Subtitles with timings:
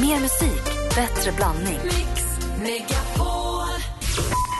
[0.00, 0.64] Mer musik,
[0.94, 1.78] bättre blandning.
[1.84, 3.66] Mix Megapol.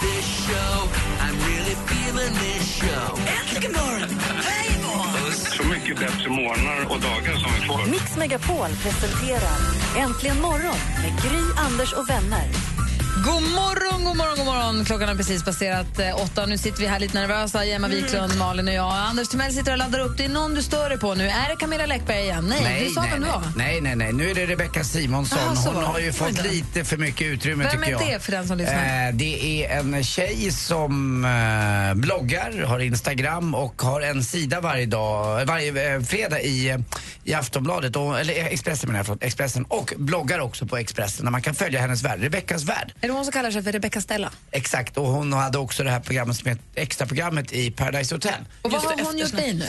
[0.00, 0.88] this show.
[1.20, 3.18] I'm really feeling this show.
[3.40, 4.18] Äntligen morgon!
[4.44, 5.32] Hej då!
[5.32, 7.90] Så mycket bättre morgnar och dagar som vi får.
[7.90, 9.58] Mix Megapol presenterar
[9.96, 12.77] Äntligen morgon med Gry, Anders och vänner.
[13.24, 14.84] God morgon, god morgon, god morgon.
[14.84, 16.46] Klockan har precis passerat eh, åtta.
[16.46, 18.92] Nu sitter vi här lite nervösa, Gemma Wiklund, Malin och jag.
[18.92, 20.16] Anders Timell sitter och laddar upp.
[20.16, 21.24] Det är någon du stör dig på nu.
[21.28, 22.46] Är det Camilla Läckberg igen?
[22.62, 23.52] Nej, du sa nej, vem det nej, var.
[23.56, 24.12] nej, nej, nej.
[24.12, 25.38] Nu är det Rebecca Simonsson.
[25.44, 25.88] Jaha, så Hon var det.
[25.88, 26.42] har ju fått då.
[26.50, 28.00] lite för mycket utrymme Vem tycker är jag.
[28.20, 29.06] det för den som lyssnar?
[29.08, 34.86] Eh, det är en tjej som eh, bloggar, har Instagram och har en sida varje
[34.86, 36.78] dag, varje eh, fredag i, eh,
[37.24, 41.24] i Aftonbladet, och, eller eh, Expressen menar jag, förlåt, Expressen och bloggar också på Expressen
[41.24, 42.92] där man kan följa hennes värld, Rebeckas värld.
[43.00, 44.32] Är det hon som kallar sig för Rebecca Stella?
[44.50, 48.44] Exakt, och hon hade också det här programmet som heter extraprogrammet i Paradise Hotel.
[48.62, 49.66] Och vad har hon gjort dig nu?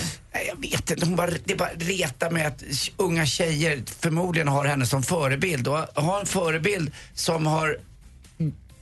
[0.48, 2.64] Jag vet inte, hon bara, det bara retar med att
[2.98, 7.78] unga tjejer förmodligen har henne som förebild och ha en förebild som har,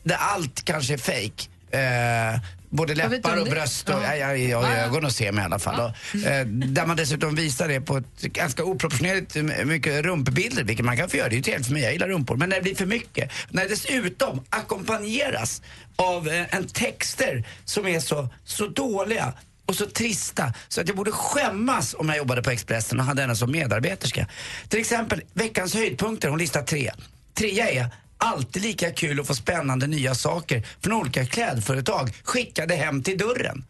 [0.03, 1.49] där allt kanske är fejk.
[1.71, 2.39] Eh,
[2.69, 4.15] både läppar och bröst och, Ja.
[4.15, 4.35] ja.
[4.35, 5.79] Ja, och ögon och ser mig i alla fall.
[5.79, 9.35] Och, eh, där man dessutom visar det på ett ganska oproportionerligt
[9.67, 11.29] mycket rumpbilder, vilket man kan få göra.
[11.29, 12.35] Det är ju trevligt för mig, jag gillar rumpor.
[12.35, 15.61] Men när det blir för mycket, när det dessutom ackompanjeras
[15.95, 19.33] av eh, en texter som är så, så dåliga
[19.65, 23.21] och så trista så att jag borde skämmas om jag jobbade på Expressen och hade
[23.21, 24.27] henne som medarbeterska.
[24.69, 26.91] Till exempel veckans höjdpunkter, hon listar tre.
[27.33, 33.03] Trea är alltid lika kul att få spännande nya saker från olika klädföretag skickade hem
[33.03, 33.65] till dörren.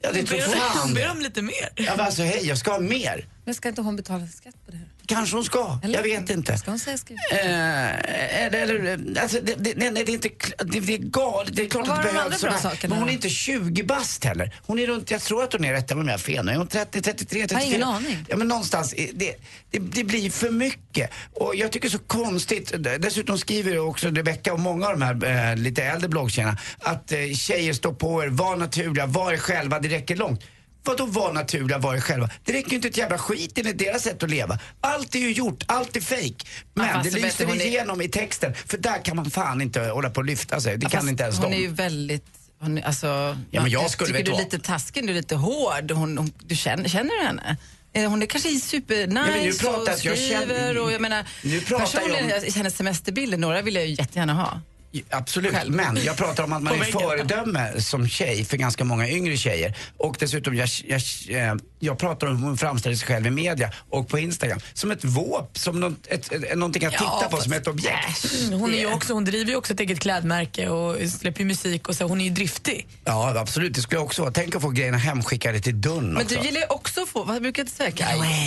[0.00, 1.10] Ja, det tror fan Ber det.
[1.10, 1.68] om lite mer.
[1.74, 3.26] Ja, men alltså hej, jag ska ha mer.
[3.44, 4.86] Men ska inte hon betala skatt på det här?
[5.08, 5.94] Kanske hon ska, Eller?
[5.94, 6.58] jag vet inte.
[6.58, 7.18] Ska hon säga skriv?
[7.30, 10.28] Eh, eller, eller, alltså, det, det, nej, det är inte
[10.58, 11.56] det, det är galet.
[11.56, 14.54] Det är klart att det behövs bra Men hon är inte 20 bast heller.
[14.66, 16.52] Hon är runt, jag tror att hon är, rätta mig om jag har fel nu,
[16.52, 17.62] är hon 30, 33, 34?
[17.62, 18.24] ingen aning.
[18.28, 19.36] Ja men någonstans, det,
[19.70, 21.10] det, det blir för mycket.
[21.32, 25.56] Och jag tycker så konstigt, dessutom skriver också Rebecca och många av de här eh,
[25.56, 29.88] lite äldre bloggtjejerna att eh, tjejer står på er, var naturliga, var er själva, det
[29.88, 30.40] räcker långt.
[30.84, 32.30] Vadå var naturliga, var er själva?
[32.44, 34.58] Det räcker ju inte ett jävla skit enligt deras sätt att leva.
[34.80, 36.48] Allt är ju gjort, allt är fejk.
[36.74, 38.54] Men fast det lyser hon är- igenom i texten.
[38.66, 40.76] För där kan man fan inte hålla på och lyfta sig.
[40.76, 41.56] Det kan Fast inte ens hon de.
[41.56, 42.24] är ju väldigt...
[42.60, 43.06] Hon, alltså,
[43.50, 45.90] Ja, men jag jag skulle tycker du är lite taskig, du är lite hård.
[45.90, 47.56] Hon, hon, du känner, känner du henne?
[47.92, 51.60] Eh, Hon är kanske supernice pratar och jag- jag skriver känner- och jag menar, Nu
[51.60, 52.52] pratar jag om- personligen, jag...
[52.52, 54.60] hennes semesterbilder, några vill jag ju jättegärna ha.
[55.10, 55.74] Absolut, Själv.
[55.74, 59.76] men jag pratar om att man är föredöme som tjej för ganska många yngre tjejer.
[59.96, 63.72] Och dessutom, jag, jag, eh, jag pratar om hur hon framställer sig själv i media
[63.90, 64.60] och på Instagram.
[64.72, 68.26] Som ett våp, som något, ett, ett, någonting att titta på, som ett objekt.
[68.50, 71.96] Hon, är ju också, hon driver ju också ett eget klädmärke och släpper musik och
[71.96, 72.04] så.
[72.04, 72.86] Hon är ju driftig.
[73.04, 74.32] Ja, absolut, det skulle jag också vara.
[74.32, 76.34] Tänk att få grejerna hemskickade till dörren Men också.
[76.34, 77.92] du gillar ju också att få, vad brukar du säga?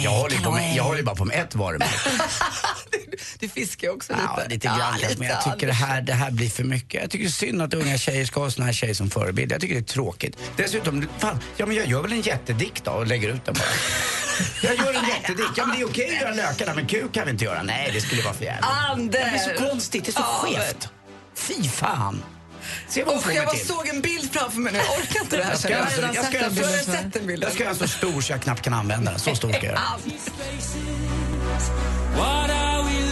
[0.03, 2.09] Jag håller, ju på med, jag håller ju bara på med ett varumärke.
[3.39, 4.25] du fiskar ju också lite.
[4.37, 6.63] Ja, lite grann Ja, kanske, men jag lite, tycker det här, det här blir för
[6.63, 7.01] mycket.
[7.01, 9.51] Jag tycker det är synd att unga tjejer ska ha såna här tjejer som förebild.
[9.51, 10.37] Jag tycker det är tråkigt.
[10.57, 13.63] Dessutom, fan, ja men jag gör väl en jättedikt då och lägger ut den bara.
[14.63, 15.49] Jag gör en jättedikt.
[15.57, 17.63] Ja men det är okej att göra lökarna, men kuk kan vi inte göra.
[17.63, 18.65] Nej, det skulle vara för jävligt.
[18.89, 19.11] Anders!
[19.13, 20.89] Det är så konstigt, det är så skevt.
[21.35, 22.23] Fy fan.
[22.87, 25.51] Se vad jag bara såg en bild framför mig nu, jag orkar inte det här.
[25.51, 26.25] Jag ska, känner alltså, jag.
[26.25, 27.47] ska, Jag sett den bilden.
[27.47, 29.19] jag ska göra så stor så jag knappt kan använda den.
[29.19, 29.81] Så stor ska jag göra.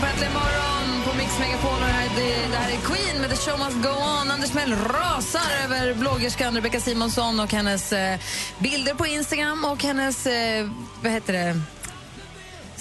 [0.00, 3.36] på Äntligen morgon på Mix Megapol det här, det, det här är Queen med The
[3.36, 4.30] Show Must Go On.
[4.30, 8.18] Anders Mell rasar över bloggerskan Rebecca Simonsson och hennes eh,
[8.58, 10.68] bilder på Instagram och hennes, eh,
[11.02, 11.60] vad heter det?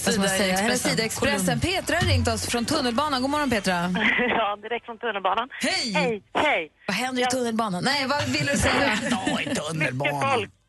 [0.06, 0.56] Vad Sida säga?
[0.56, 0.92] Hennes Expressen.
[0.92, 1.60] sida Expressen.
[1.60, 3.22] Petra har ringt oss från tunnelbanan.
[3.22, 3.74] God morgon Petra.
[4.38, 5.50] Ja, direkt från tunnelbanan.
[5.62, 5.94] Hej!
[5.94, 6.72] Hej, hej.
[6.88, 7.84] Vad händer i tunnelbanan?
[7.84, 8.98] Nej, vad vill du säga?
[9.12, 10.22] Ja, i Mycket tunnelbanan.
[10.34, 10.50] folk.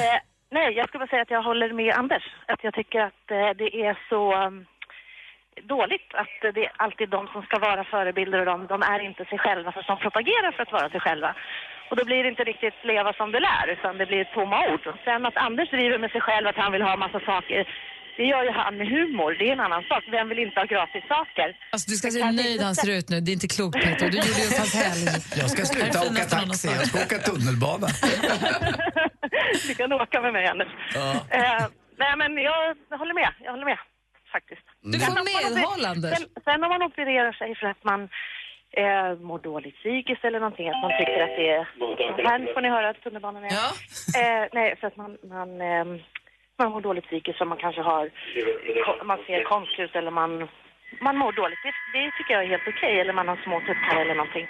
[0.00, 0.18] Eh,
[0.50, 2.22] nej, jag skulle bara säga att jag håller med Anders.
[2.48, 4.66] Att jag tycker att eh, det är så um,
[5.68, 9.24] dåligt att det är alltid de som ska vara förebilder och de, de är inte
[9.24, 11.34] sig själva för som propagerar för att vara sig själva.
[11.90, 14.94] Och då blir det inte riktigt leva som du lär utan det blir tomma ord.
[15.04, 17.66] Sen att Anders driver med sig själv att han vill ha massa saker
[18.20, 20.02] det gör ju han med humor, det är en annan sak.
[20.10, 21.48] Vem vill inte ha gratis saker?
[21.72, 23.20] Alltså, du ska se hur nöjd han ser ut nu.
[23.20, 24.08] Det är inte klokt Petra.
[24.08, 25.04] Du gjorde ju hans helg.
[25.40, 27.86] Jag ska sluta Det åka taxi, jag ska åka tunnelbana.
[29.68, 30.72] du kan åka med mig, Anders.
[31.38, 31.62] Eh,
[32.02, 32.58] nej, men jag
[33.00, 33.30] håller med.
[33.44, 33.78] Jag håller med,
[34.32, 34.66] faktiskt.
[34.80, 36.18] Du får man medhåll, Anders.
[36.18, 38.08] Sen, sen om man opererar sig för att man
[38.72, 41.64] eh, mår dåligt psykiskt eller någonting, att man tycker att det är...
[42.28, 43.50] Här får ni höra att tunnelbanan är...
[43.50, 43.70] Ja.
[44.20, 45.84] Eh, nej, för att man, man, eh,
[46.58, 48.10] man mår dåligt psykiskt så man kanske har...
[49.04, 50.48] Man ser konstig ut eller man...
[51.00, 53.00] Man mår dåligt, det, det tycker jag är helt okej.
[53.00, 54.46] Eller man har små tuttar eller någonting.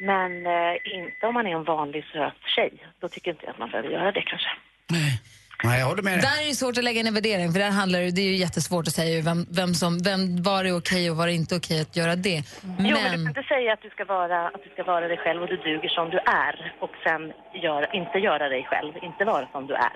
[0.00, 2.72] Men eh, inte om man är en vanlig söt tjej.
[3.00, 4.48] Då tycker inte jag att man behöver göra det kanske.
[4.90, 5.20] Nej,
[5.62, 6.20] jag håller med dig.
[6.20, 8.26] Där är det svårt att lägga in en värdering, för där handlar det, det är
[8.26, 11.32] ju jättesvårt att säga vem, vem som, vem, var det är okej och var det
[11.32, 12.42] inte okej att göra det.
[12.62, 15.08] Jo, men du kan Men, inte säga att du ska vara, att du ska vara
[15.08, 17.22] dig själv och du duger som du är och sen
[17.62, 19.92] göra, inte göra dig själv, inte vara som du är.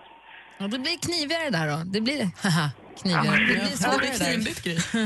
[0.58, 1.82] ja, det blir knivigare där då.
[1.84, 2.70] Det blir, haha,
[3.02, 3.38] knivigare.
[3.38, 4.34] Det blir svårare där.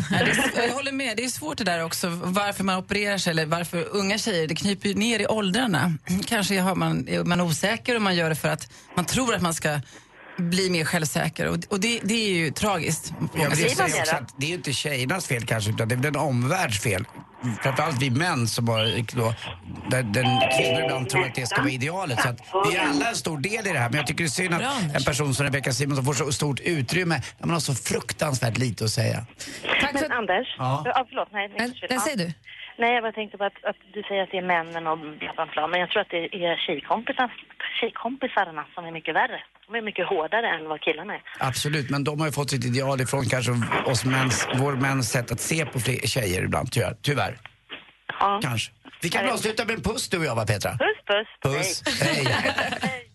[0.19, 2.08] Ja, det är, jag håller med, det är svårt det där också,
[2.40, 5.93] varför man opererar sig eller varför unga tjejer, det knyper ju ner i åldrarna.
[6.26, 9.43] Kanske har man, är man osäker och man gör det för att man tror att
[9.43, 9.81] man ska
[10.38, 13.12] bli mer självsäker och, och det, det är ju tragiskt.
[13.35, 15.94] Jag vill säga det också att det är ju inte tjejernas fel kanske, utan det
[15.94, 17.05] är väl en omvärlds fel.
[17.62, 19.35] Framförallt vi män som har då,
[19.90, 22.20] där den kvinnor ibland tror att det ska vara idealet.
[22.23, 22.40] Så att
[22.70, 23.88] vi är alla en stor del i det här.
[23.88, 26.61] Men jag tycker det är synd att en person som Rebecca Simonsson får så stort
[26.61, 29.26] utrymme när man har så fruktansvärt lite att säga.
[29.81, 30.82] Tack Men för, Anders, Ja.
[30.85, 31.06] ja.
[31.08, 31.44] förlåt, nej.
[31.67, 32.32] Inte ja, säg du.
[32.78, 35.46] Nej, jag bara tänkte på att, att du säger att det är männen och bla
[35.52, 37.30] bla men jag tror att det är tjejkompisarna,
[37.80, 39.40] tjejkompisarna som är mycket värre.
[39.66, 41.22] De är mycket hårdare än vad killarna är.
[41.40, 43.52] Absolut, men de har ju fått sitt ideal ifrån kanske
[43.86, 46.69] oss mäns, vår mäns sätt att se på fler tjejer ibland,
[47.02, 47.34] tyvärr.
[48.20, 48.41] Ja.
[48.43, 48.73] Kanske.
[49.03, 50.70] Vi kan väl avsluta med en puss du och jag va Petra?
[50.70, 51.05] Puss,
[51.43, 51.82] puss.
[51.82, 52.00] Puss.
[52.00, 52.26] Hej.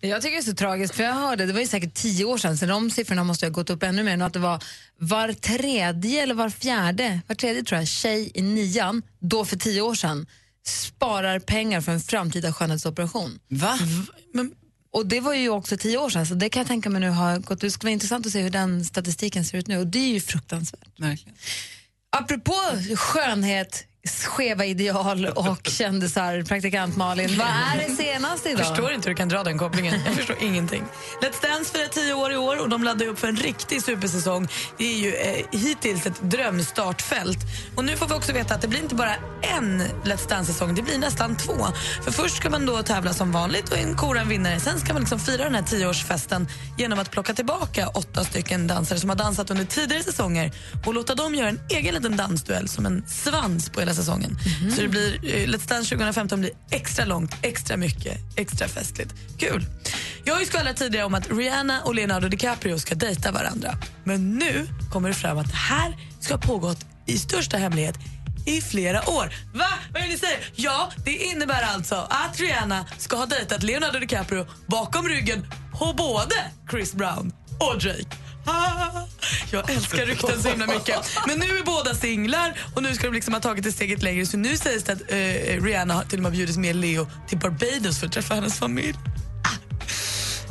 [0.00, 2.38] Jag tycker det är så tragiskt, för jag hörde, det var ju säkert tio år
[2.38, 4.64] sedan, så de siffrorna måste ha gått upp ännu mer, nu, att det var
[4.98, 9.82] var tredje eller var fjärde, var tredje tror jag, tjej i nian, då för tio
[9.82, 10.26] år sedan,
[10.66, 13.38] sparar pengar för en framtida skönhetsoperation.
[13.48, 13.78] Va?
[14.32, 14.52] Men
[14.92, 17.10] Och det var ju också tio år sedan, så det kan jag tänka mig nu
[17.10, 19.86] har gått Det skulle vara intressant att se hur den statistiken ser ut nu och
[19.86, 20.88] det är ju fruktansvärt.
[21.00, 21.36] Verkligen.
[22.16, 22.54] Apropå
[22.96, 28.66] skönhet, skeva ideal och kändisar, praktikant Malin, vad är det senaste Jag idag?
[28.66, 29.94] förstår inte hur du kan dra den kopplingen.
[30.06, 30.82] Jag förstår ingenting.
[31.22, 34.48] Let's Dance firar tio år i år och de laddar upp för en riktig supersäsong.
[34.78, 37.38] Det är ju eh, hittills ett drömstartfält.
[37.76, 40.82] Och nu får vi också veta att det blir inte bara en Let's Dance-säsong, det
[40.82, 41.56] blir nästan två.
[42.04, 44.60] För först ska man då tävla som vanligt och en kora en vinnare.
[44.60, 46.48] Sen ska man liksom fira den här tioårsfesten
[46.78, 50.52] genom att plocka tillbaka åtta stycken dansare som har dansat under tidigare säsonger
[50.86, 54.36] och låta dem göra en egen liten dansduell som en svans på hela säsongen.
[54.76, 59.14] Så det blir, eh, Let's Dance 2015 blir extra långt, extra mycket, extra festligt.
[59.38, 59.66] Kul!
[60.24, 63.74] Jag har ju skvallrat tidigare om att Rihanna och Leonardo DiCaprio ska dejta varandra.
[64.04, 67.98] Men nu kommer det fram att det här ska ha pågått i största hemlighet
[68.46, 69.34] i flera år.
[69.54, 69.68] Va?
[69.92, 70.38] Vad är det ni säger?
[70.54, 75.46] Ja, det innebär alltså att Rihanna ska ha dejtat Leonardo DiCaprio bakom ryggen
[75.78, 76.34] på både
[76.70, 78.23] Chris Brown och Drake.
[78.46, 79.06] Ah,
[79.50, 80.96] jag älskar rykten så himla mycket.
[81.26, 84.26] Men nu är båda singlar och nu ska de liksom ha tagit ett steget längre.
[84.26, 87.38] Så nu sägs det att eh, Rihanna har till och med bjudit med Leo till
[87.38, 88.94] Barbados för att träffa hennes familj.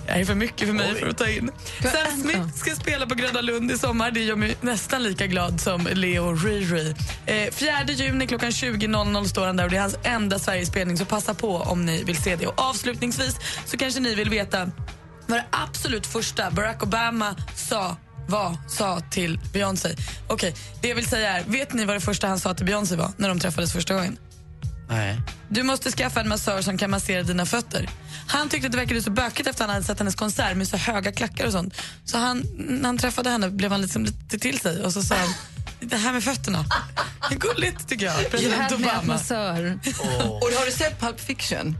[0.06, 1.51] Det här är för mycket för mig för att ta in.
[1.81, 4.12] Sam Smith ska spela på Gröna Lund i sommar.
[4.12, 6.96] Det gör mig nästan lika glad som Leo Riri.
[7.25, 11.06] Eh, 4 juni klockan 20.00 står han där och det är hans enda Sverigespelning så
[11.06, 12.48] passa på om ni vill se det.
[12.48, 13.36] Och avslutningsvis
[13.66, 14.72] så kanske ni vill veta
[15.34, 17.98] vad det absolut första Barack Obama sa
[18.28, 19.96] vad sa till Beyoncé.
[20.28, 22.96] Okej, det jag vill säga är, vet ni vad det första han sa till Beyoncé
[22.96, 24.18] var när de träffades första gången?
[24.90, 25.22] Nej.
[25.50, 27.90] Du måste skaffa en massör som kan massera dina fötter.
[28.28, 30.68] Han tyckte att det verkade så bökigt efter att han hade sett hennes konsert med
[30.68, 31.82] så höga klackar och sånt.
[32.06, 35.16] Så han, när han träffade henne blev han liksom lite till sig och så sa
[35.16, 35.34] han
[35.80, 36.66] det här med fötterna.
[37.30, 38.32] Det är gulligt tycker jag.
[38.32, 39.14] President här med Obama.
[39.14, 39.80] massör.
[40.20, 41.78] Och har du sett Pulp Fiction?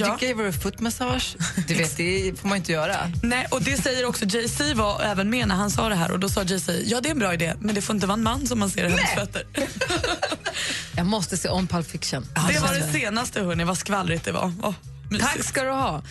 [0.00, 0.06] Ja.
[0.06, 1.36] you give her a foot massage?
[1.68, 2.96] Du vet, det får man inte göra.
[3.22, 6.18] Nej, och det säger också Jay-Z var även med när han sa det här och
[6.20, 8.22] då sa Jay-Z, ja det är en bra idé men det får inte vara en
[8.22, 9.46] man som masserar hennes fötter.
[10.96, 12.26] Jag måste se om Pulp Fiction.
[12.48, 14.52] Det var det senaste hörni, vad skvallrigt det var.
[15.10, 15.30] Mysigt.
[15.32, 16.02] Tack ska du ha.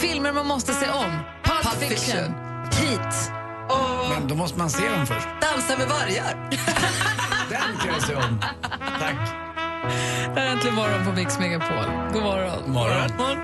[0.00, 1.18] Filmer man måste se om.
[1.44, 2.16] Pulp, Pulp Fiction.
[2.16, 2.34] Fiction.
[2.88, 3.30] Heat.
[4.10, 5.26] Men då måste man se dem först.
[5.40, 6.50] Dansa med vargar.
[7.50, 8.40] Den kan jag se om.
[9.00, 9.47] Tack.
[10.34, 11.84] Det här är Äntligen morgon på Mix Megapol.
[12.12, 12.72] God morgon.
[12.72, 13.38] Morgon.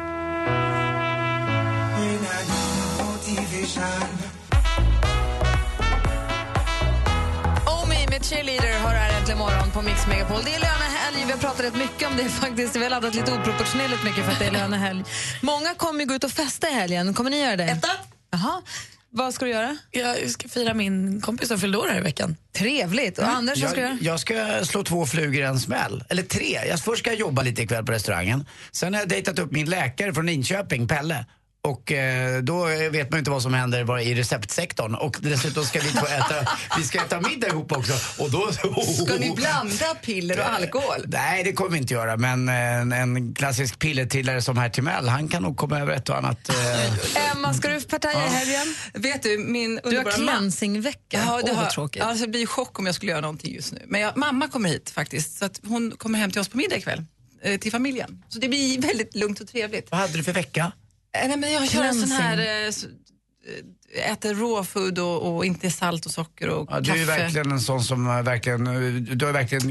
[7.66, 10.40] Omi med Cheerleader har här Äntligen morgon på Mix Megapol.
[10.44, 11.24] Det är lönehelg.
[11.26, 12.76] Vi har pratat rätt mycket om det faktiskt.
[12.76, 15.04] Vi har laddat lite oproportionerligt mycket för att det är lönehelg.
[15.40, 17.14] Många kommer ju gå ut och festa i helgen.
[17.14, 17.64] Kommer ni göra det?
[17.64, 17.88] Etta.
[18.30, 18.62] Jaha.
[19.16, 19.76] Vad ska du göra?
[19.90, 22.36] Jag ska fira min kompis som fyllde år här i veckan.
[22.52, 23.18] Trevligt.
[23.18, 23.98] Och Anders, vad ska du Jag, göra?
[24.02, 26.04] jag ska slå två flugor i en smäll.
[26.08, 26.60] Eller tre.
[26.68, 28.46] Jag, först ska jag jobba lite ikväll på restaurangen.
[28.72, 31.26] Sen har jag dejtat upp min läkare från Linköping, Pelle.
[31.64, 34.94] Och eh, då vet man inte vad som händer bara i receptsektorn.
[34.94, 36.34] Och dessutom ska vi få äta,
[36.78, 37.92] vi ska äta middag ihop också.
[38.22, 41.04] Och då, Ska ni blanda piller och alkohol?
[41.06, 42.16] Nej, det kommer vi inte göra.
[42.16, 46.08] Men eh, en, en klassisk pillertrillare som herr Timell, han kan nog komma över ett
[46.08, 46.48] och annat.
[46.48, 48.74] Eh, Emma, ska du partaja i helgen?
[48.94, 51.22] Vet du, min Du har cleansingvecka.
[51.26, 52.02] Ja, det vad har, tråkigt.
[52.02, 53.82] alltså, det blir chock om jag skulle göra någonting just nu.
[53.86, 56.76] Men jag, mamma kommer hit faktiskt, så att hon kommer hem till oss på middag
[56.76, 57.04] ikväll.
[57.42, 58.22] eh, Till familjen.
[58.28, 59.90] Så det blir väldigt lugnt och trevligt.
[59.90, 60.72] vad hade du för vecka?
[61.14, 65.70] Eh, Nej, men jag kör en sån här eh, eh, äter råfood och, och inte
[65.70, 67.02] salt och socker och Ja, du kaffe.
[67.02, 69.66] är verkligen en sån som har verkligen, eh, du har verkligen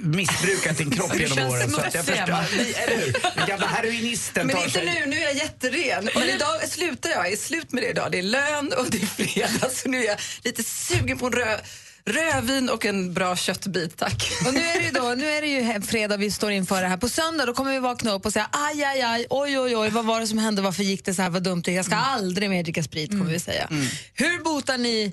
[0.00, 1.70] missbrukat din kropp Du genom känns åren.
[1.70, 2.44] Så att jag smutsig, förstår, Emma.
[2.86, 3.12] Eller hur?
[3.36, 5.00] Den gamla heroinisten Men tar inte sig...
[5.00, 6.08] nu, nu är jag jätteren.
[6.14, 8.12] Men idag slutar jag, jag är slut med det idag.
[8.12, 11.32] Det är lön och det är fredag så nu är jag lite sugen på en
[11.32, 11.58] rö,
[12.04, 14.30] rödvin och en bra köttbit, tack.
[14.46, 16.88] Och nu är det ju, då, nu är det ju fredag vi står inför det
[16.88, 16.96] här.
[16.96, 19.90] På söndag då kommer vi vakna upp och säga aj, aj, aj, oj, oj, oj,
[19.90, 21.72] vad var det som hände, varför gick det så här, vad dumt det.
[21.72, 23.68] Jag ska aldrig mer dricka sprit kommer vi säga.
[24.14, 25.12] Hur botar ni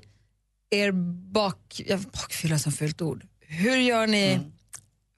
[0.70, 0.92] er
[1.32, 1.82] bak...
[1.88, 3.24] Ja, bakfylla som fult ord.
[3.48, 4.39] Hur gör ni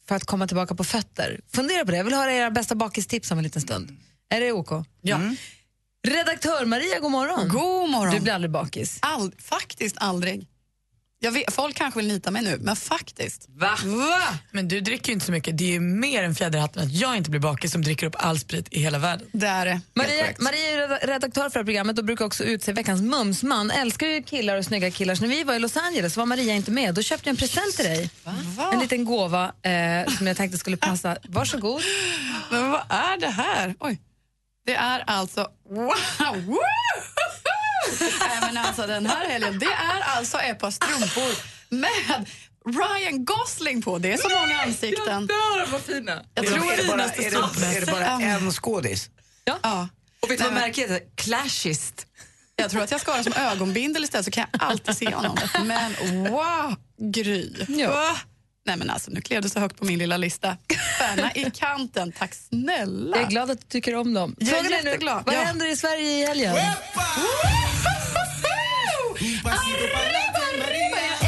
[0.07, 1.41] för att komma tillbaka på fötter?
[1.53, 1.97] Fundera på det.
[1.97, 3.97] Jag vill höra era bästa bakistips om en liten stund.
[4.29, 4.69] Är det OK?
[5.01, 5.19] Ja.
[6.07, 7.49] Redaktör Maria, god morgon.
[7.49, 8.15] God morgon.
[8.15, 8.99] Du blir aldrig bakis.
[9.01, 10.47] Ald- faktiskt aldrig.
[11.19, 13.45] Jag vet, folk kanske vill nita mig nu, men faktiskt.
[13.49, 13.77] Va?
[13.85, 14.21] Va?
[14.51, 15.57] Men du dricker ju inte så mycket.
[15.57, 18.05] Det är ju mer än fjäder i hatten att jag inte blir bakis som dricker
[18.07, 19.27] upp all sprit i hela världen.
[19.31, 19.81] Det är det.
[19.93, 20.25] Maria.
[20.39, 23.71] Maria är reda- redaktör för det här programmet och brukar också utse veckans mumsman.
[23.71, 25.15] Älskar ju killar och snygga killar.
[25.15, 26.95] Så när vi var i Los Angeles var Maria inte med.
[26.95, 28.09] Då köpte jag en present till dig.
[28.57, 28.69] Va?
[28.73, 31.17] En liten gåva eh, som jag tänkte skulle passa.
[31.23, 31.81] Varsågod.
[32.51, 33.75] Men vad är det här?
[33.79, 33.99] Oj.
[34.65, 35.47] Det är alltså...
[35.69, 36.57] Wow!
[38.19, 41.35] Nej, men alltså, den här helgen, det är alltså ett par strumpor
[41.69, 42.25] med
[42.65, 43.97] Ryan Gosling på.
[43.97, 45.29] Det är så många ansikten.
[45.71, 46.23] vad fina.
[46.33, 47.17] Jag Är det, tror är, det bara, är,
[47.61, 49.09] det, är det bara en skådis?
[49.45, 49.87] Ja.
[50.19, 51.01] Och vet du vad märket heter?
[51.15, 52.05] Clashist.
[52.55, 55.15] Jag tror att jag ska ha den som ögonbindel istället så kan jag alltid se
[55.15, 55.37] honom.
[55.63, 55.93] Men
[56.31, 57.53] wow, Gry.
[57.67, 58.17] Ja.
[58.67, 60.57] Nej men alltså, nu klev du så högt på min lilla lista.
[60.99, 63.17] Stjärna i kanten, tack snälla.
[63.17, 64.35] Jag är glad att du tycker om dem.
[64.39, 65.39] Jag är Frågan är nu, vad Ja.
[65.41, 66.55] händer i Sverige i helgen?
[66.55, 66.65] Jag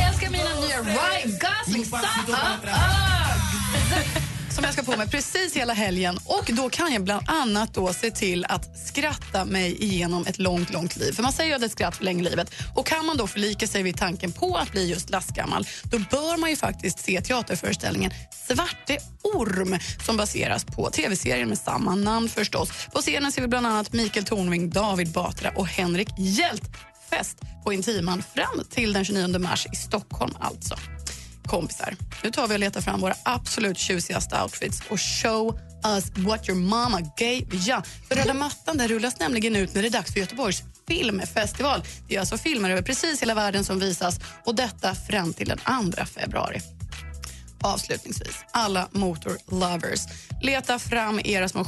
[0.07, 1.85] älskar mina nya Ryan Gosling
[4.59, 6.19] som jag ska på mig precis hela helgen.
[6.25, 10.73] Och Då kan jag bland annat då se till att skratta mig igenom ett långt,
[10.73, 11.11] långt liv.
[11.11, 12.51] För Man säger ju att ett skratt förlänger livet.
[12.75, 16.37] Och Kan man då förlika sig vid tanken på att bli just lastgammal då bör
[16.37, 18.11] man ju faktiskt se teaterföreställningen
[18.47, 22.71] Svarte Orm som baseras på tv-serien med samma namn förstås.
[22.93, 26.63] På scenen ser vi bland annat Mikael Tornving, David Batra och Henrik Hjält
[27.09, 30.75] fest på Intiman fram till den 29 mars i Stockholm alltså.
[31.49, 36.49] Kompisar, nu tar vi och letar fram våra absolut tjusigaste outfits och show us what
[36.49, 37.83] your mama gave ya.
[38.07, 41.83] För röda mattan där rullas nämligen ut när det är dags för Göteborgs filmfestival.
[42.07, 45.91] Det är alltså filmer över precis hela världen som visas och detta fram till den
[45.93, 46.61] 2 februari.
[47.63, 50.01] Avslutningsvis, alla motorlovers.
[50.41, 51.65] Leta fram era små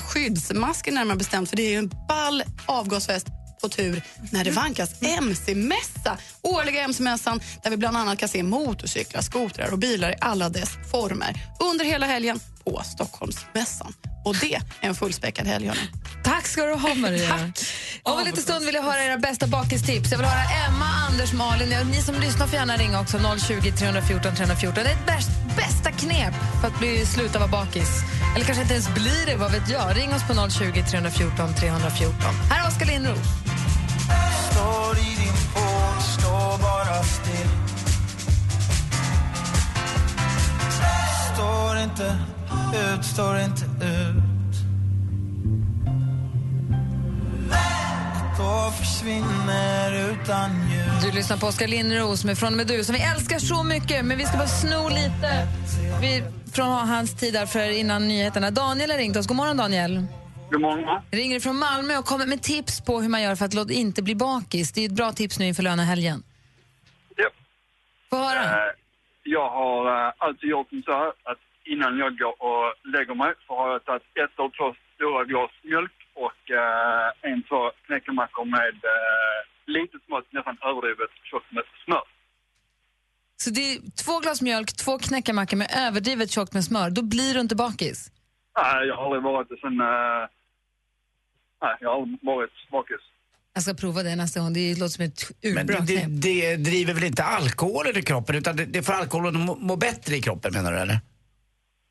[0.00, 3.26] skyddsmasker närmare bestämt för det är ju en ball avgasfest
[3.68, 6.18] på tur när det vankas MC-mässa.
[6.42, 10.70] Årliga MC-mässan där vi bland annat kan se motorcyklar, skotrar och bilar i alla dess
[10.90, 13.94] former under hela helgen på Stockholmsmässan.
[14.24, 15.80] Och det är en fullspäckad helg, hörni.
[16.24, 17.52] Tack ska du ha, Maria.
[18.02, 20.10] Om en liten stund vill jag höra era bästa bakistips.
[20.10, 21.68] Jag vill höra Emma, Anders, Malin.
[21.90, 23.18] Ni som lyssnar får gärna ringa också.
[23.48, 24.84] 020 314 314.
[24.84, 27.90] Det är ett bäst, bästa knep för att bli, sluta vara bakis.
[28.34, 29.96] Eller kanske inte ens blir det, vad vet jag.
[29.96, 32.16] Ring oss på 020 314 314.
[32.50, 33.45] Här är Oskar Lindros.
[37.06, 37.48] Still
[41.34, 42.18] Står inte
[42.94, 44.36] ut, står inte ut
[48.38, 53.00] Då försvinner utan ljud Du lyssnar på Oskar Lindros med Från med du som vi
[53.00, 54.04] älskar så mycket.
[54.04, 55.48] Men vi ska bara sno lite
[56.00, 56.22] vi,
[56.52, 58.50] från hans tid där för innan nyheterna.
[58.50, 59.26] Daniel har ringt oss.
[59.26, 60.06] God morgon, Daniel.
[60.50, 61.02] God morgon.
[61.10, 64.02] Ringer från Malmö och kommer med tips på hur man gör för att låt inte
[64.02, 64.72] bli bakis.
[64.72, 66.22] Det är ett bra tips nu inför lönehelgen.
[68.10, 68.42] Få höra.
[68.68, 68.72] Eh,
[69.22, 73.56] Jag har eh, alltid gjort så här att innan jag går och lägger mig så
[73.56, 78.74] har jag tagit ett eller två stora glas mjölk och eh, en, två knäckemackor med
[78.94, 82.02] eh, lite smått, nästan överdrivet tjockt med smör.
[83.36, 86.90] Så det är två glas mjölk, två knäckemackor med överdrivet tjockt med smör.
[86.90, 88.10] Då blir du inte bakis.
[88.58, 89.80] Nej, jag har aldrig varit det sen...
[89.80, 90.28] eh,
[91.62, 93.00] nej, jag har aldrig varit bakis.
[93.56, 94.52] Jag ska prova det nästa gång.
[94.52, 96.08] Det låter som ett Men urbra det, knep.
[96.22, 99.76] det driver väl inte alkoholen i kroppen utan det, det får alkoholen att må, må
[99.76, 100.98] bättre i kroppen menar du eller?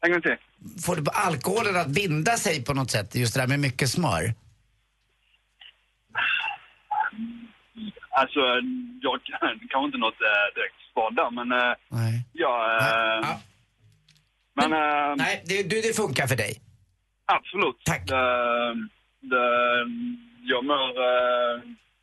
[0.06, 0.36] En gång till.
[0.86, 4.34] Får det alkoholen att binda sig på något sätt, just det där med mycket smör?
[8.10, 8.40] Alltså,
[9.02, 12.26] jag kan kanske inte något eh, direkt svar där, men eh, Nej.
[12.34, 12.78] ja...
[12.82, 13.42] Eh, Ja.
[14.58, 16.62] Men, eh, Nej, det, du, det funkar för dig.
[17.26, 17.76] absolut.
[17.86, 18.08] Tack.
[18.08, 18.74] Det,
[19.22, 19.86] det,
[20.52, 21.56] jag mår, eh,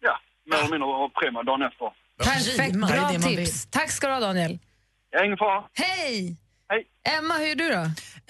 [0.06, 0.14] ja,
[0.50, 0.88] mer eller mindre
[1.20, 1.88] prima dagen efter.
[2.24, 3.66] Perfekt, Prima, det är bra det man tips.
[3.70, 4.58] Tack ska du ha, Daniel.
[5.10, 5.64] Ja, ingen fara.
[5.74, 6.36] Hej!
[6.68, 6.86] Hej.
[7.18, 7.82] Emma, hur är du då?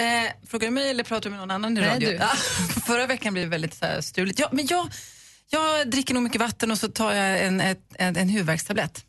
[0.04, 2.08] Eh, frågar du mig eller pratar du med någon annan i Nej, radio?
[2.08, 2.14] du.
[2.14, 2.28] Ja,
[2.86, 4.38] förra veckan blev det väldigt så här, stuligt.
[4.38, 4.86] Ja, men jag,
[5.50, 9.04] Jag dricker nog mycket vatten och så tar jag en, ett, en, en huvudvärkstablett.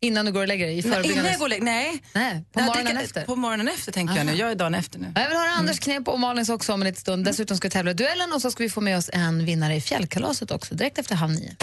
[0.00, 0.78] Innan du går och lägger dig?
[0.78, 2.02] I Nej, innan jag går och lägger Nej.
[2.12, 3.24] Nej, på morgonen dricker- efter?
[3.24, 4.34] På morgonen efter tänker jag nu.
[4.34, 5.12] Jag är dagen efter nu.
[5.14, 7.24] Jag vill höra Anders knep och Malins också om en liten stund.
[7.24, 9.74] Dessutom ska vi tävla i duellen och så ska vi få med oss en vinnare
[9.74, 11.56] i fjällkalaset också direkt efter halv nio.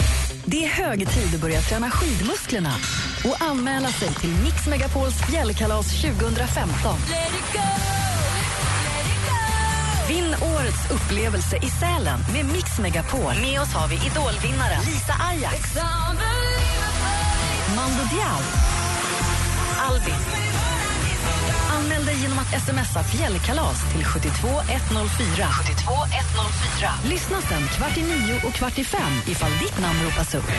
[0.44, 2.74] Det är hög tid att börja träna skidmusklerna
[3.24, 6.98] och anmäla sig till Mix Megapols fjällkalas 2015.
[10.08, 13.34] Vinn årets upplevelse i Sälen med Mix Megapol.
[13.40, 15.74] Med oss har vi idolvinnaren Lisa Ajax,
[17.74, 18.40] Mando Diao,
[19.88, 20.14] Albin.
[21.70, 25.48] Anmäl dig genom att smsa fjällkalas till 72104.
[25.48, 26.90] 72104.
[27.04, 30.50] Lyssna sen kvart i nio och kvart i fem ifall ditt namn ropas upp.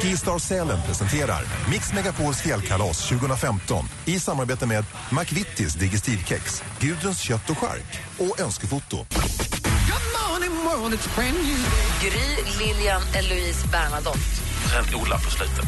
[0.00, 7.58] Skistar Sälen presenterar Mix Megapols fjällkalas 2015 i samarbete med McVittys Digestivkex, Gudruns kött och
[7.58, 8.96] chark och Önskefoto.
[12.00, 14.18] Gry, Lilian, Eloise, Bernadotte.
[14.70, 15.64] Sen Ola på slutet.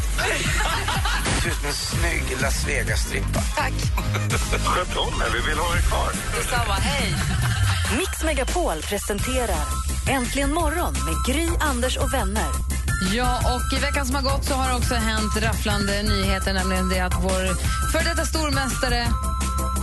[1.43, 3.41] Du är en snygg Las Vegas-strippa.
[3.57, 3.73] Tack.
[4.65, 6.11] Sköt om er, vi vill ha er kvar.
[6.37, 7.15] Detsamma, hej.
[7.99, 9.67] Mix Megapol presenterar
[10.09, 12.49] Äntligen morgon med Gry, Anders och vänner.
[13.15, 17.01] Ja, och i veckan som har gått så har också hänt rafflande nyheter, nämligen det
[17.01, 17.43] att vår
[17.93, 19.07] före detta stormästare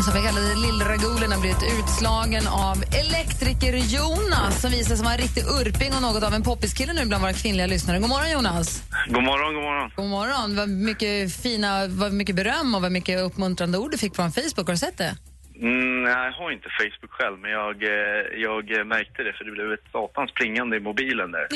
[0.04, 5.22] som vi kallade Lill-Ragulen har blivit utslagen av elektriker Jonas som visar sig vara en
[5.22, 8.00] riktig urping och något av en poppiskille nu bland våra kvinnliga lyssnare.
[8.00, 8.84] God morgon Jonas!
[9.08, 9.92] God morgon, god morgon.
[9.96, 10.56] God morgon!
[10.56, 14.68] Vad mycket fina, vad mycket beröm och vad mycket uppmuntrande ord du fick från Facebook.
[14.68, 15.16] Har du sett det?
[15.62, 19.52] Mm, nej, jag har inte Facebook själv, men jag, eh, jag märkte det för det
[19.52, 21.48] blev ett satans plingande i mobilen där.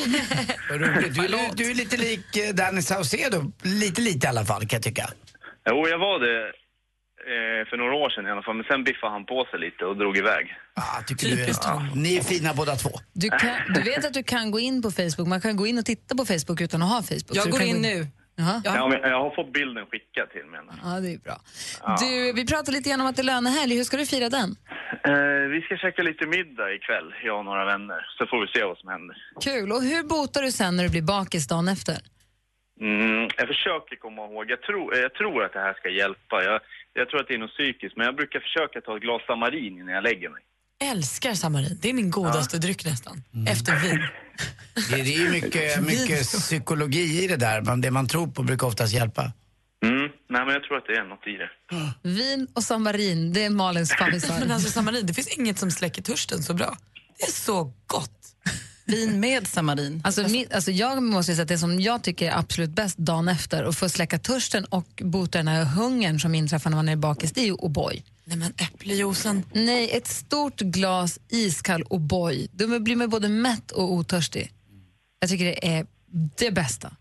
[0.70, 3.52] Du, är- du är lite lik eh, Danny Saucedo.
[3.64, 5.10] Lite, lite i alla fall kan jag tycka.
[5.70, 6.52] Jo, jag var det
[7.34, 9.86] eh, för några år sedan i alla fall, men sen biffade han på sig lite
[9.86, 10.58] och drog iväg.
[10.74, 12.90] Ah, tycker du är, ja, ni är fina båda två.
[13.14, 15.78] Du, kan, du vet att du kan gå in på Facebook, man kan gå in
[15.78, 17.36] och titta på Facebook utan att ha Facebook.
[17.40, 18.08] Jag går in gå nu.
[18.38, 18.62] Jaha.
[18.66, 18.88] Ja.
[18.88, 20.60] men jag har fått bilden skickad till mig.
[20.84, 21.38] Ja, det är bra.
[22.00, 23.76] Du, vi pratade lite grann om att det är lönehelg.
[23.76, 24.50] Hur ska du fira den?
[25.10, 28.64] Eh, vi ska käka lite middag ikväll, jag och några vänner, så får vi se
[28.64, 29.16] vad som händer.
[29.42, 29.72] Kul.
[29.72, 31.98] Och hur botar du sen när du blir bakis dagen efter?
[32.82, 34.52] Mm, jag försöker komma ihåg.
[34.52, 36.44] Jag tror, jag tror att det här ska hjälpa.
[36.44, 36.62] Jag,
[37.00, 39.74] jag tror att det är något psykiskt, men jag brukar försöka ta ett glas samarin
[39.80, 40.42] innan jag lägger mig.
[40.92, 41.78] Älskar samarin.
[41.82, 43.24] Det är min godaste dryck nästan.
[43.48, 44.00] Efter vin.
[44.90, 48.44] Det, det är ju mycket, mycket psykologi i det där, men det man tror på
[48.44, 49.32] brukar oftast hjälpa.
[49.84, 51.50] Mm, nej, men jag tror att det är något i det.
[52.10, 54.30] Vin och samarin, det är Malins favorit.
[54.40, 56.78] Men alltså samarin, det finns inget som släcker törsten så bra.
[57.20, 58.25] Det är så gott.
[58.86, 60.02] Vin med samarin.
[60.04, 63.28] Alltså, min, alltså jag måste säga att det som jag tycker är absolut bäst dagen
[63.28, 66.96] efter och få släcka törsten och bota den här hungern som inträffar när man är
[66.96, 68.04] bakis, det är ju O'boy.
[68.26, 69.44] Nej men äppeljuicen.
[69.54, 72.50] Nej, ett stort glas iskall O'boy.
[72.52, 74.52] Då blir man både mätt och otörstig.
[75.20, 75.86] Jag tycker det är
[76.38, 76.96] det bästa.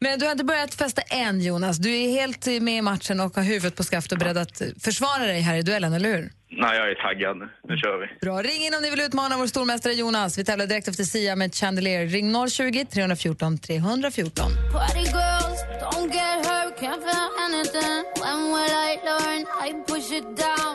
[0.00, 1.76] Men du har inte börjat festa än Jonas.
[1.76, 5.26] Du är helt med i matchen och har huvudet på skaft och beredd att försvara
[5.26, 6.32] dig här i duellen, eller hur?
[6.56, 7.36] Nej, jag är taggad.
[7.68, 8.06] Nu kör vi.
[8.20, 8.42] Bra.
[8.42, 10.38] Ring in om ni vill utmana vår stormästare Jonas.
[10.38, 12.06] Vi tävlar direkt efter Sia med Chandelier.
[12.06, 14.52] Ring 020 314 314.
[14.72, 18.04] Party girls, don't get hurt, can't feel anything.
[18.22, 19.40] When will I learn?
[19.66, 20.74] I push it down,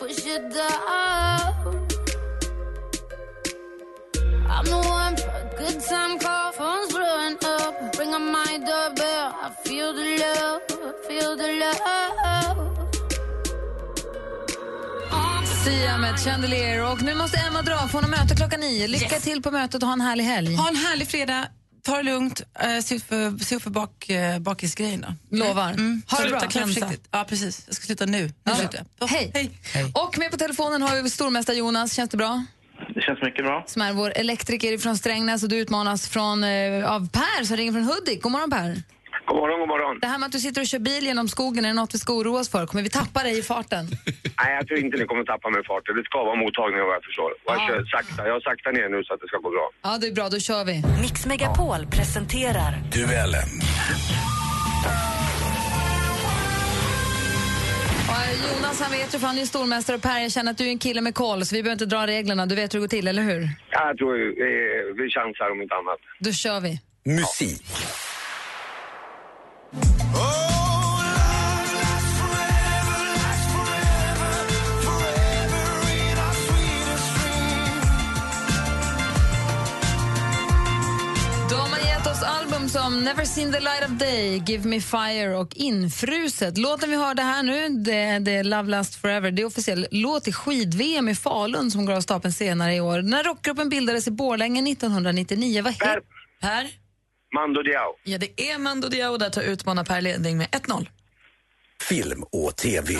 [0.00, 1.54] push it down.
[4.50, 7.92] I'm the one for a good time call, phone's blowing up.
[7.96, 10.62] Bring on my doorbell, I feel the love,
[11.06, 12.27] feel the love.
[15.68, 16.92] Sia med Chandelier.
[16.92, 18.86] Och nu måste Emma dra, för hon har möte klockan nio.
[18.86, 20.54] Lycka till på mötet och ha en härlig helg.
[20.54, 21.46] Ha en härlig fredag.
[21.84, 22.40] Ta det lugnt.
[22.64, 25.00] Uh, se upp för, se upp för bak, uh, bakisgrejen
[25.30, 25.36] då.
[25.36, 25.70] Lovar.
[25.70, 26.02] Mm.
[26.10, 26.48] Ha det Sluta, bra.
[26.48, 26.80] klä Hälsa.
[26.80, 27.08] försiktigt.
[27.10, 27.62] Ja, precis.
[27.66, 28.22] Jag ska sluta nu.
[28.22, 28.54] nu Ja.
[28.54, 29.06] slutar jag.
[29.06, 29.30] Hej.
[29.34, 29.50] Hej.
[29.94, 31.92] Och med på telefonen har vi stormästare Jonas.
[31.92, 32.44] Känns det bra?
[32.94, 33.64] Det känns mycket bra.
[33.66, 37.72] Som är vår elektriker från Strängnäs och du utmanas från, eh, av Per som ringer
[37.72, 38.22] från Hudik.
[38.22, 38.82] God morgon Per.
[39.28, 39.98] God morgon, god morgon.
[40.00, 41.98] Det här med att du sitter och kör bil genom skogen, är det något vi
[41.98, 42.66] ska oroa oss för?
[42.66, 43.84] Kommer vi tappa dig i farten?
[44.40, 45.96] Nej, jag tror inte ni kommer tappa mig i farten.
[45.96, 47.30] Det ska vara mottagning vad jag förstår.
[47.44, 48.28] Och Jag kör sakta.
[48.28, 49.70] Jag saktar ner nu så att det ska gå bra.
[49.82, 50.28] Ja, det är bra.
[50.28, 50.74] Då kör vi.
[51.02, 53.48] Mix Megapol presenterar Duellen.
[58.48, 60.64] Jonas han vet ju, för han är ju stormästare och Per, jag känner att du
[60.66, 62.46] är en kille med koll så vi behöver inte dra reglerna.
[62.46, 63.48] Du vet hur det går till, eller hur?
[63.70, 65.98] Ja, Jag tror eh, vi chansar om inte annat.
[66.18, 66.80] Då kör vi.
[67.04, 67.62] Musik.
[67.68, 68.17] De
[82.68, 86.58] som Never seen the light of day, Give me fire och Infruset.
[86.58, 89.30] Låten vi hörde här nu, det, det är Love last forever.
[89.30, 93.02] Det är officiell låt i skid-VM i Falun som går av stapeln senare i år.
[93.02, 96.00] När rockgruppen bildades i Borlänge 1999, vad heter...
[96.40, 96.87] Per?
[97.34, 97.96] Mando Diao.
[98.04, 100.86] Ja, det är Mando Diao där tar utmanar Per ledning med 1-0.
[101.80, 102.94] Film och TV.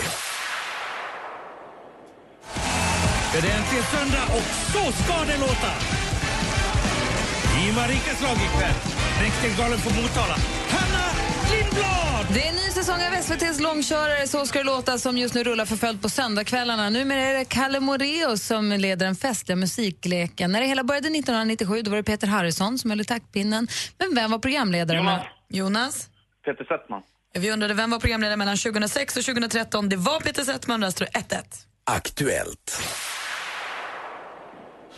[3.37, 5.73] Är det äntligen söndag och så ska det låta!
[7.63, 8.75] I Marikas lag ikväll,
[9.21, 10.37] Växelgalen på Motala,
[10.69, 11.18] Hanna
[11.59, 12.27] Lindblad!
[12.35, 15.45] Det är en ny säsong av SVTs långkörare Så ska det låta som just nu
[15.45, 16.91] rullar för fullt på söndagskvällarna.
[16.91, 20.53] Numera är det Kalle Moreus som leder den festliga musikleken.
[20.53, 23.69] När det hela började 1997 då var det Peter Harrison som höll i taktpinnen.
[23.99, 24.99] Men vem var programledare?
[24.99, 25.23] Jonas.
[25.49, 26.09] Jonas?
[26.45, 27.03] Peter Settman.
[27.35, 29.89] Vi undrade vem var programledare mellan 2006 och 2013.
[29.89, 31.43] Det var Peter Settman, där står det 1-1.
[31.85, 32.83] Aktuellt.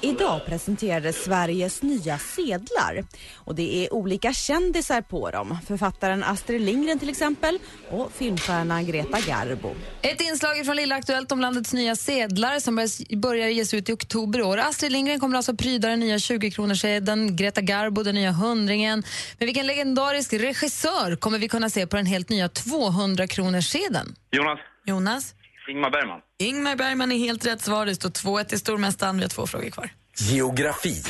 [0.02, 5.58] Idag presenterades Sveriges nya sedlar och det är olika kändisar på dem.
[5.66, 7.58] Författaren Astrid Lindgren till exempel
[7.90, 9.74] och filmstjärnan Greta Garbo.
[10.02, 12.76] Ett inslag från Lilla Aktuellt om landets nya sedlar som
[13.16, 14.58] börjar- ges ut i oktober i år.
[14.58, 19.02] Astrid Lindgren kommer alltså pryda den nya 20-kronorssedeln, Greta Garbo den nya hundringen.
[19.38, 24.14] Men vilken legendarisk regissör kommer vi kunna se på den helt nya 200-kronorssedeln?
[24.32, 24.58] Jonas.
[24.86, 25.34] Jonas?
[25.68, 26.20] Ingmar Bergman.
[26.38, 27.86] Ingmar Bergman är helt rätt svar.
[27.86, 29.16] Det står 2-1 till stormästaren.
[29.16, 29.90] Vi har två frågor kvar.
[30.18, 31.02] Geografi.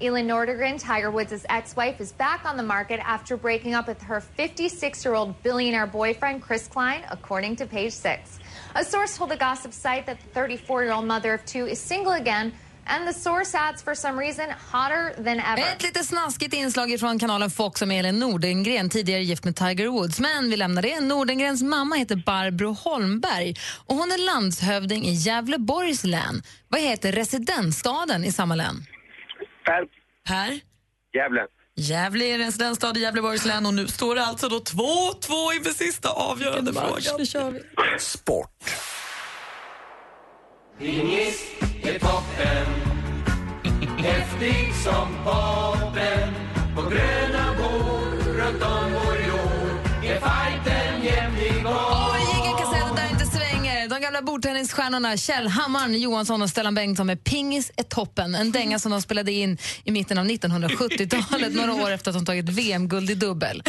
[0.00, 4.20] Elin Nordegren, Tiger Woods' ex-wife, is back on the market after breaking up with her
[4.36, 8.40] 56-year-old billionaire boyfriend, Chris Klein, according to Page Six.
[8.74, 12.52] A source told the gossip site that the 34-year-old mother of two is single again,
[12.86, 15.62] and the source adds, for some reason, hotter than ever.
[15.62, 20.20] Ett lite snaskigt inslag från kanalen Fox om Elin Nordengren, tidigare gift med Tiger Woods.
[20.20, 21.00] Men vi lämnar det.
[21.00, 23.54] Nordengrens mamma heter Barbro Holmberg
[23.86, 26.42] och hon är landshövding i Gävleborgs län.
[26.68, 28.86] Vad heter residensstaden i samma län?
[29.64, 29.84] Per.
[30.28, 30.60] Per?
[31.14, 31.40] Gävle.
[31.76, 36.08] Gävle är residensstad i Gävleborgs län och nu står det alltså då 2-2 inför sista
[36.08, 37.18] avgörande frågan.
[37.18, 37.60] Nu kör vi.
[37.98, 38.50] Sport.
[40.78, 41.42] Pingis
[41.86, 42.66] är toppen
[43.96, 46.34] Häftig som vapen.
[46.76, 49.03] På gröna bord runt om
[54.14, 58.34] gamla bordtennisstjärnorna Kjell Hammaren Johansson och Stellan Bengtsson med Pingis är toppen.
[58.34, 62.26] En dänga som de spelade in i mitten av 1970-talet, några år efter att de
[62.26, 63.62] tagit VM-guld i dubbel.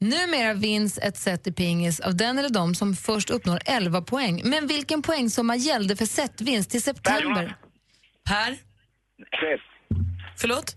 [0.00, 4.42] Numera vinns ett set i pingis av den eller de som först uppnår 11 poäng.
[4.44, 7.56] Men vilken poängsumma gällde för setvinst till september?
[8.28, 8.50] Per?
[8.50, 9.60] 21.
[10.36, 10.74] Förlåt?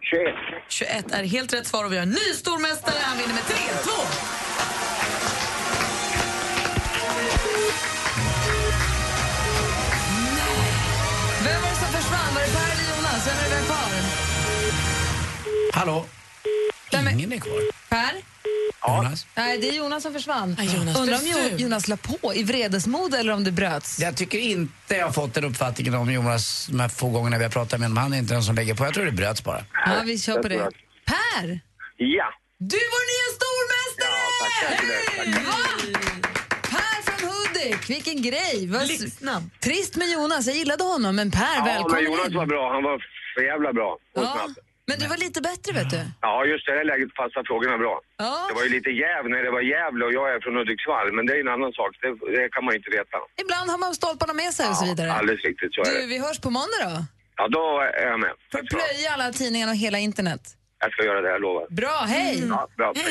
[0.00, 0.34] 21.
[0.68, 2.96] 21 är helt rätt svar och vi har en ny stormästare.
[3.02, 4.95] Han vinner med 3-2.
[15.76, 16.04] Hallå?
[17.12, 17.60] Ingen är kvar.
[17.88, 18.12] Per?
[18.88, 19.26] Jonas?
[19.34, 20.56] Nej, det är Jonas som försvann.
[20.76, 21.56] Jonas Undrar om Jo-.
[21.58, 23.98] Jonas la på i vredesmod eller om det bröts.
[24.00, 27.44] Jag tycker inte jag har fått den uppfattningen om Jonas de här få gångerna vi
[27.44, 28.02] har pratat med honom.
[28.02, 28.84] Han är inte den som lägger på.
[28.84, 29.64] Jag tror det bröts bara.
[29.86, 30.70] Ja, vi kör på det.
[31.04, 31.60] Per!
[31.96, 32.24] Ja.
[32.58, 34.20] Du vår nya stormästare!
[34.42, 35.32] tack för det.
[35.36, 35.46] Tack.
[35.46, 35.98] Va?
[36.62, 38.66] Per från Hudik, vilken grej!
[38.68, 39.50] Vad s- Blixtsnabb.
[39.60, 42.34] Trist med Jonas, jag gillade honom, men Per, Ja, men välkommen Jonas in.
[42.36, 42.72] var bra.
[42.72, 42.98] Han var
[43.34, 44.56] för jävla bra och Ja, snabb.
[44.88, 46.00] Men du var lite bättre, vet du.
[46.26, 47.94] Ja, just det här läget passar frågorna bra.
[48.24, 48.32] Ja.
[48.48, 51.22] Det var ju lite jäv när det var Gävle och jag är från Hudiksvall, men
[51.26, 51.90] det är en annan sak.
[52.02, 53.16] Det, det kan man ju inte veta.
[53.44, 55.08] Ibland har man stolparna med sig och så vidare.
[55.18, 56.06] Alldeles riktigt, så är Du, det.
[56.14, 56.94] vi hörs på måndag då.
[57.40, 57.64] Ja, då
[58.02, 58.34] är jag med.
[58.52, 60.42] Får plöja alla tidningarna och hela internet.
[60.80, 61.66] Jag ska göra det, jag lovar.
[61.70, 62.44] Bra, hej!
[62.48, 63.04] Ja, bra, tack,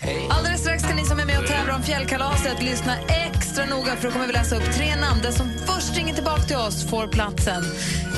[0.00, 0.28] hej.
[0.30, 2.94] Alldeles strax ska ni som är med och tävlar om fjällkalaset lyssna
[3.26, 5.20] extra noga för då kommer vi läsa upp tre namn.
[5.22, 7.62] Den som först ringer tillbaka till oss får platsen.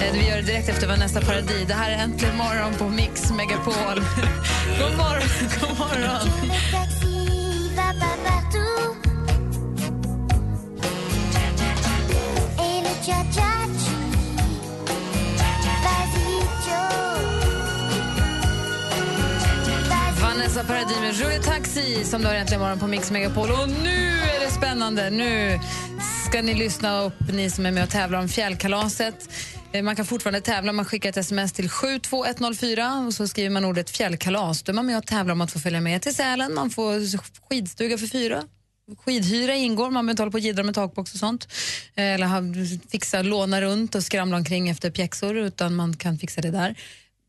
[0.03, 1.69] Eh, Vi gör det direkt efter Vanessa Paradis.
[1.69, 3.75] Det här är Äntligen morgon på Mix Megapol.
[4.81, 5.29] god morgon,
[5.61, 6.27] god morgon.
[20.41, 23.51] Vanessa Paradis med Jouet Taxi som du har äntligen morgon på Mix Megapol.
[23.51, 25.11] Och nu är det spännande.
[25.11, 25.61] Nu
[26.29, 29.29] ska ni lyssna upp, ni som är med och tävlar om fjällkalaset.
[29.73, 30.73] Eh, man kan fortfarande tävla.
[30.73, 34.63] Man skickar ett sms till 72104 och så skriver man ordet fjällkalas.
[34.63, 36.55] Då är man med och tävlar om att få följa med till Sälen.
[36.55, 38.43] Man får skidstuga för fyra.
[39.05, 41.49] Skidhyra ingår, man betalar på jiddra med takbox och sånt.
[41.95, 46.51] Eh, eller fixa, låna runt och skramla omkring efter pjäxor, utan man kan fixa det
[46.51, 46.77] där.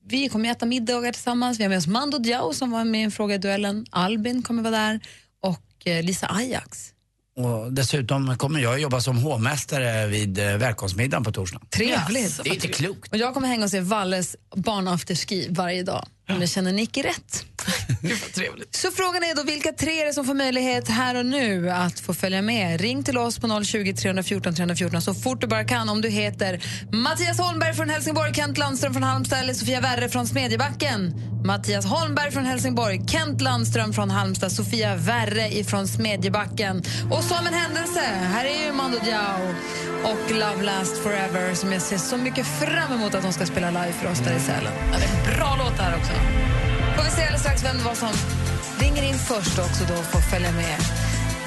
[0.07, 1.59] Vi kommer äta middagar tillsammans.
[1.59, 3.85] Vi har med oss Mando Diao som var med i en fråga i duellen.
[3.89, 4.99] Albin kommer vara där
[5.43, 6.93] och eh, Lisa Ajax.
[7.35, 11.61] Och dessutom kommer jag jobba som hovmästare vid eh, välkomstmiddagen på torsdag.
[11.69, 12.43] Trevligt.
[12.43, 13.11] Det är inte klokt.
[13.11, 16.07] Och jag kommer hänga och se Valles barnafterski varje dag.
[16.39, 17.45] Jag känner Nicky rätt.
[18.71, 21.99] Så frågan är då, vilka tre är det som får möjlighet här och nu att
[21.99, 22.81] få följa med?
[22.81, 26.61] Ring till oss på 020 314 314 så fort du bara kan om du heter
[26.91, 31.13] Mattias Holmberg från Helsingborg, Kent Landström från Halmstad eller Sofia Werre från Smedjebacken.
[31.45, 36.83] Mattias Holmberg från Helsingborg, Kent Landström från Halmstad, Sofia Werre ifrån Smedjebacken.
[37.11, 39.55] Och som en händelse, här är ju Mando Diao
[40.03, 43.69] och Love Last Forever som jag ser så mycket fram emot att de ska spela
[43.69, 44.73] live för oss där i Sälen.
[44.91, 46.13] Ja, det är en bra låt här också.
[46.95, 48.13] Får vi se alldeles strax vem det var som
[48.79, 50.77] ringer in först också då och får följa med.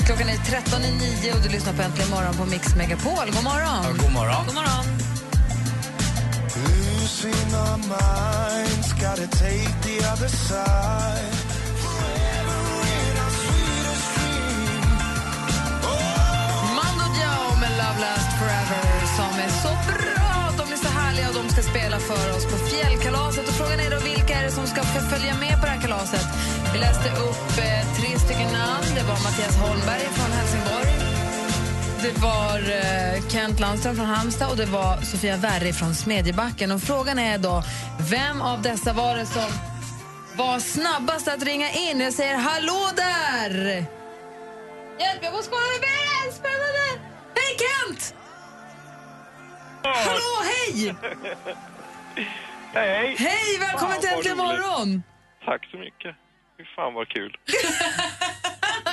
[0.06, 3.26] Klockan är 13 i 9 och du lyssnar på Äntligen morgon på Mix Megapol.
[3.34, 3.98] God morgon!
[4.02, 4.46] god morgon.
[4.46, 4.84] God morgon.
[6.64, 11.34] Losing our minds, gotta take the other side.
[16.76, 20.03] Mando Diao med Love Last Forever som är så bra
[21.54, 23.48] ska spela för oss på fjällkalaset.
[23.48, 25.80] Och frågan är då vilka är det som ska få följa med på det här
[25.80, 26.26] kalaset?
[26.72, 28.86] Vi läste upp eh, tre stycken namn.
[28.96, 30.92] Det var Mattias Holmberg från Helsingborg.
[32.02, 36.70] Det var eh, Kent Landström från Halmstad och det var Sofia Werri från Smedjebacken.
[36.72, 37.62] Och frågan är då,
[38.10, 39.50] vem av dessa var det som
[40.36, 42.00] var snabbast att ringa in?
[42.00, 43.54] Jag säger hallå där!
[45.00, 46.83] Hjälp, jag måste kolla med spännande!
[49.84, 50.94] Hallå, hej!
[52.72, 53.16] Hej!
[53.18, 55.02] Hej, välkommen Fan, till Äntligen morgon!
[55.44, 56.16] Tack så mycket.
[56.56, 57.36] Fy fan vad kul.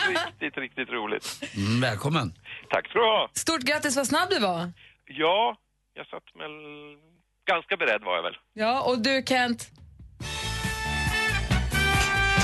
[0.09, 1.43] riktigt, riktigt roligt.
[1.55, 2.33] Mm, välkommen.
[2.69, 3.29] Tack ska du ha.
[3.33, 4.71] Stort grattis, vad snabb du var.
[5.05, 5.55] Ja,
[5.93, 6.51] jag satt väl...
[7.51, 8.37] Ganska beredd var jag väl.
[8.53, 9.69] Ja, och du Kent?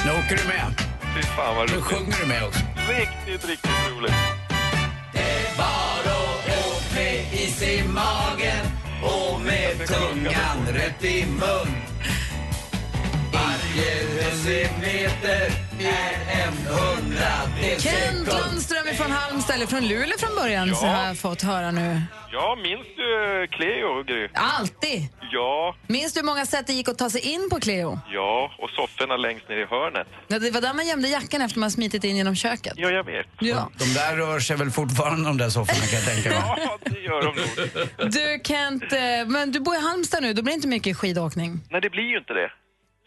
[0.06, 0.68] Nu åker du med.
[1.16, 1.86] Fy fan vad Nu roligt.
[1.86, 2.60] sjunger du med också.
[2.90, 4.14] Riktigt, riktigt roligt.
[7.58, 8.66] Is i magen
[9.04, 11.87] och med tungan rätt i mun.
[13.38, 18.28] Varje decimeter är en hundradels Kent
[18.90, 20.76] är från Halmstad, eller från Luleå från början, Ja.
[20.76, 22.02] så har jag fått höra nu.
[22.32, 24.28] Ja, minns du Cleo, Gry?
[24.34, 25.08] Alltid!
[25.32, 28.00] Ja, Minns du hur många sätt det gick att ta sig in på Cleo?
[28.14, 28.52] ja.
[28.60, 30.08] Och sofforna längst ner i hörnet.
[30.28, 32.74] Ja, det var där man gömde jackan efter man smitit in genom köket.
[32.76, 33.26] Ja, jag vet.
[33.40, 33.70] Ja.
[33.78, 36.40] De där rör sig väl fortfarande de där sofforna kan jag tänka mig.
[36.66, 38.12] Ja, det gör de nog.
[38.12, 41.60] Du Kent, eh, men du bor i Halmstad nu, då blir det inte mycket skidåkning.
[41.70, 42.50] Nej, det blir ju inte det.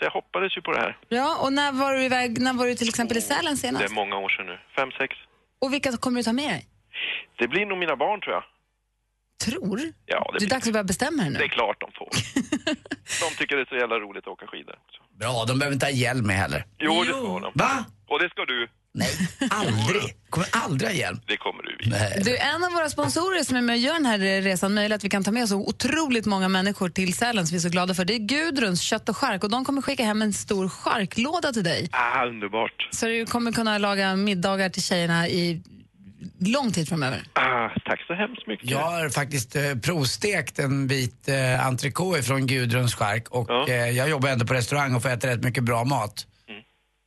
[0.01, 0.99] Jag hoppades ju på det här.
[1.09, 3.85] Ja, och när var du iväg, när var du till exempel i Sälen Det senast?
[3.85, 4.59] är många år sedan nu.
[4.77, 5.17] Fem, sex.
[5.59, 6.67] Och vilka kommer du ta med dig?
[7.39, 8.45] Det blir nog mina barn, tror jag.
[9.45, 9.81] Tror?
[10.07, 11.39] Ja, det, Det är dags att börja bestämma dig nu.
[11.39, 12.09] det är klart de får.
[13.31, 14.75] De tycker det är så jävla roligt att åka skidor.
[15.21, 16.65] Bra, de behöver inte ha hjälm med heller.
[16.79, 17.53] Jo, det ska de.
[17.55, 17.85] Va?
[18.09, 18.69] Och det ska du.
[19.51, 20.17] Aldrig.
[20.31, 21.21] Kommer aldrig ha hjälm.
[21.27, 21.91] Det kommer du vid.
[21.91, 22.23] Nej.
[22.25, 25.05] Du, en av våra sponsorer som är med och gör den här resan möjlig att
[25.05, 27.95] vi kan ta med så otroligt många människor till Sälen som vi är så glada
[27.95, 28.05] för.
[28.05, 31.65] Det är Gudruns kött och chark och de kommer skicka hem en stor charklåda till
[31.65, 31.89] dig.
[31.93, 32.89] Ah, underbart.
[32.91, 35.63] Så du kommer kunna laga middagar till tjejerna i
[36.39, 37.23] lång tid framöver.
[37.33, 38.71] Ah, tack så hemskt mycket.
[38.71, 44.09] Jag har faktiskt eh, provstekt en bit eh, entrecote från Gudruns chark och eh, jag
[44.11, 46.27] jobbar ändå på restaurang och får äta rätt mycket bra mat.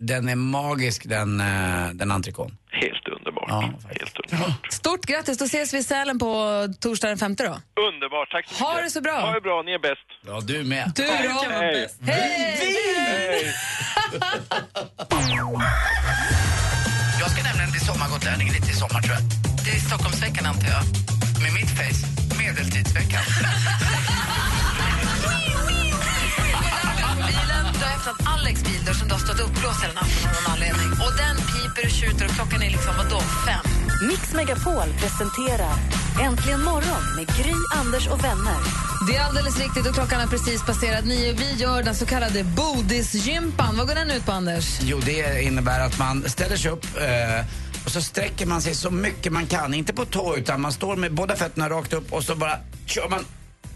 [0.06, 2.58] Den är magisk den, eh, den entrecoten.
[2.72, 3.46] Helt underbart.
[3.48, 4.74] Ja, Helt underbart.
[4.74, 7.82] Stort grattis, då ses vi i Sälen på torsdag den femte då.
[7.82, 8.68] Underbart, tack så mycket.
[8.68, 9.20] Ha det så bra.
[9.22, 10.08] Ha det bra, ni är bäst.
[10.28, 10.92] Ja, du med.
[10.96, 11.10] Du då?
[11.50, 11.88] Hej.
[12.02, 12.58] Hej!
[12.60, 13.54] Hej.
[17.20, 19.24] Jag ska nämligen till sommargotlänningen lite i sommar tror jag.
[19.66, 20.84] Det är Stockholmsveckan antar jag.
[21.44, 22.08] Med mitt face,
[22.40, 23.22] medeltidsveckan.
[28.04, 30.92] Öppnat Alex bildörr som du har stått uppblåst hela natten av någon anledning.
[31.04, 33.66] Och den piper och tjuter och klockan är liksom, vadå, fem?
[34.10, 35.76] Mix Megapol presenterar
[36.22, 38.60] Äntligen morgon med Gry, Anders och vänner.
[39.08, 41.34] Det är alldeles riktigt och klockan har precis passerat nio.
[41.34, 43.78] Vi gör den så kallade bodisgympan.
[43.78, 44.80] Vad går den ut på, Anders?
[44.82, 47.46] Jo, det innebär att man ställer sig upp eh,
[47.86, 49.74] och så sträcker man sig så mycket man kan.
[49.74, 53.10] Inte på tå, utan man står med båda fötterna rakt upp och så bara kör
[53.10, 53.26] man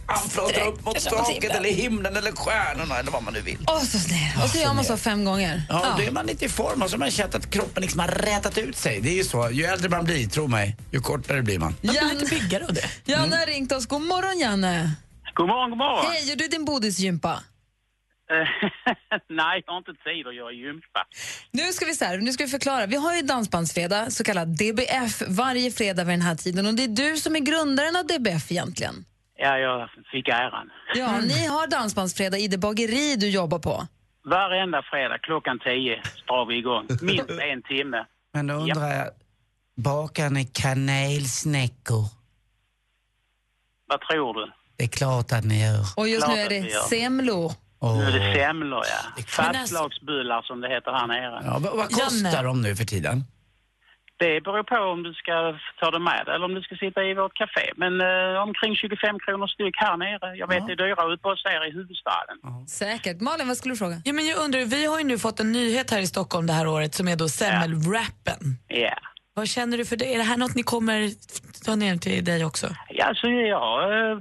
[0.08, 1.52] handflator upp mot taket himlen.
[1.58, 3.58] eller himlen eller stjärnorna eller vad man nu vill.
[3.68, 4.44] Åh, så snäll.
[4.44, 5.62] Och så gör man så fem gånger.
[5.70, 8.00] Ja, då är man lite i form och så har man känt att kroppen liksom
[8.00, 9.02] har rätat ut sig.
[9.02, 9.50] Det är ju så.
[9.52, 11.76] Ju äldre man blir, tro mig, ju kortare blir man.
[11.82, 12.90] Janne, lite piggare av det.
[13.06, 13.86] Janne har ringt oss.
[13.86, 14.92] God morgon, Janne.
[15.34, 16.12] God morgon, god morgon.
[16.12, 17.44] Hej, gör du din bodisgympa?
[19.30, 21.00] Nej, jag har inte tid att göra gympa.
[21.52, 22.86] Nu ska vi så här, nu ska vi förklara.
[22.86, 26.66] Vi har ju Dansbandsfredag, så kallad DBF, varje fredag vid den här tiden.
[26.66, 29.06] Och det är du som är grundaren av DBF egentligen.
[29.38, 30.70] Ja, jag fick äran.
[30.96, 33.88] Ja, ni har Dansbandsfredag i det bageri du jobbar på.
[34.26, 36.86] Varenda fredag klockan 10 drar vi igång.
[37.02, 38.06] Minst en timme.
[38.34, 39.08] Men då undrar jag,
[39.76, 42.06] Bakar ni kanelsnäckor?
[43.88, 44.52] Vad tror du?
[44.78, 45.80] Det är klart att ni gör.
[45.96, 46.82] Och just nu Klart är att vi det gör.
[46.82, 47.52] semlor.
[47.82, 49.24] Nu är det semlor, ja.
[49.38, 51.42] Men alltså- Fastlagsbullar som det heter här nere.
[51.46, 52.44] Ja, vad, vad kostar Janne.
[52.44, 53.24] de nu för tiden?
[54.20, 57.14] Det beror på om du ska ta det med eller om du ska sitta i
[57.14, 57.66] vårt café.
[57.76, 60.36] Men eh, omkring 25 kronor styck här nere.
[60.36, 62.38] Jag vet det är dyrare ute hos er i huvudstaden.
[62.68, 63.22] Säkert.
[63.22, 63.96] Malin, vad skulle du fråga?
[64.06, 66.54] Ja, men jag undrar, vi har ju nu fått en nyhet här i Stockholm det
[66.54, 68.40] här året som är då semmelwrappen.
[68.68, 68.98] Ja.
[69.34, 70.14] Vad känner du för det?
[70.14, 71.00] Är det här något ni kommer
[71.66, 72.68] ta ner till dig också?
[72.90, 74.18] Ja, alltså jag har eh,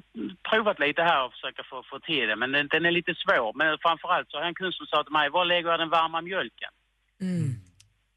[0.51, 3.53] provat lite här och försöker få, få till det, men den, den är lite svår.
[3.61, 5.91] Men framförallt så har jag en kund som sa till mig, var lägger jag den
[5.91, 6.73] varma mjölken?
[7.23, 7.66] Ah,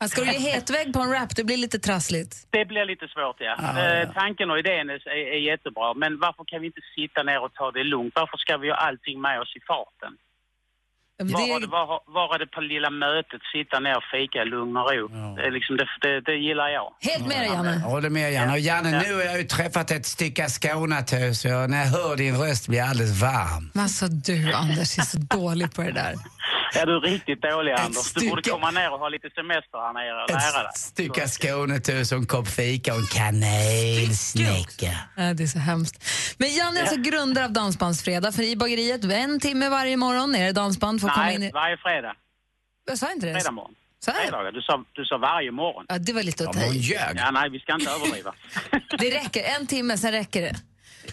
[0.07, 1.35] Ska du ge hetvägg på en wrap?
[1.35, 2.47] Det blir lite trassligt.
[2.49, 3.55] Det blir lite svårt, ja.
[3.59, 4.11] Ah, Eh, ja.
[4.13, 7.53] tanken och idén är, är, är jättebra, men varför kan vi inte sitta ner och
[7.53, 8.13] ta det lugnt?
[8.15, 10.13] Varför ska vi ha allting med oss i farten?
[11.21, 14.41] Men Var, det- det, var, var är det på lilla mötet, sitta ner och fika
[14.41, 15.07] i lugn och ro?
[15.35, 16.93] Det, är liksom, det, det, det gillar jag.
[16.99, 17.73] Helt med dig, Janne.
[17.83, 18.51] Jag håller med Janne.
[18.53, 22.37] Och Janne, nu har jag ju träffat ett stycke Skånetös och när jag hör din
[22.37, 23.71] röst blir jag alldeles varm.
[23.73, 26.13] Men alltså du, Anders, är så dålig på det där.
[26.75, 28.13] Ja, du är riktigt dålig, Anders.
[28.13, 30.69] Du borde komma ner och ha lite semester här nere och lära dig.
[30.69, 34.91] Ett stycke Skånetös och en kopp fika och en kanelsnäcka.
[35.17, 36.03] Ja, det är så hemskt.
[36.37, 40.45] Men Janne är alltså grundare av Dansbandsfredag, för i bageriet en timme varje morgon är
[40.45, 41.01] det dansband.
[41.01, 41.51] Får komma in Nej, i...
[41.51, 42.15] varje fredag.
[42.89, 43.33] Jag sa inte det?
[43.33, 43.75] Fredag morgon.
[44.05, 44.51] Så här?
[44.51, 45.85] Du sa, du sa varje morgon.
[45.89, 46.97] Ja, det var lite att ta i.
[47.15, 48.33] Ja, nej, vi ska inte överdriva.
[48.99, 50.55] Det räcker, en timme, sen räcker det.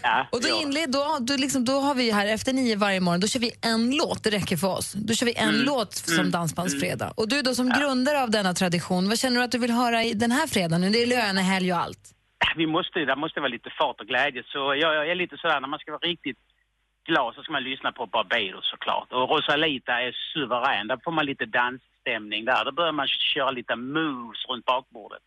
[0.03, 0.61] Ja, Och då, ja.
[0.61, 3.51] inled, då, då, liksom, då har vi här efter nio varje morgon, då kör vi
[3.61, 4.93] en låt, det räcker för oss.
[4.93, 5.61] Då kör vi en Mm.
[5.65, 6.31] låt som Mm.
[6.31, 7.13] Dansbandsfredag.
[7.17, 10.03] Och du då som grundare av denna tradition, vad känner du att du vill höra
[10.03, 10.91] i den här fredagen?
[10.91, 11.99] Det är lönehelg och allt.
[12.55, 14.43] Vi måste, det måste vara lite fart och glädje.
[14.53, 16.37] Så jag, jag är lite sådär, när man ska vara riktigt
[17.09, 19.07] glad så ska man lyssna på Barbados såklart.
[19.13, 20.87] Och Rosalita är suverän.
[20.87, 22.65] Där får man lite dansstämning där.
[22.65, 25.21] Då börjar man köra lite moves runt bakbordet.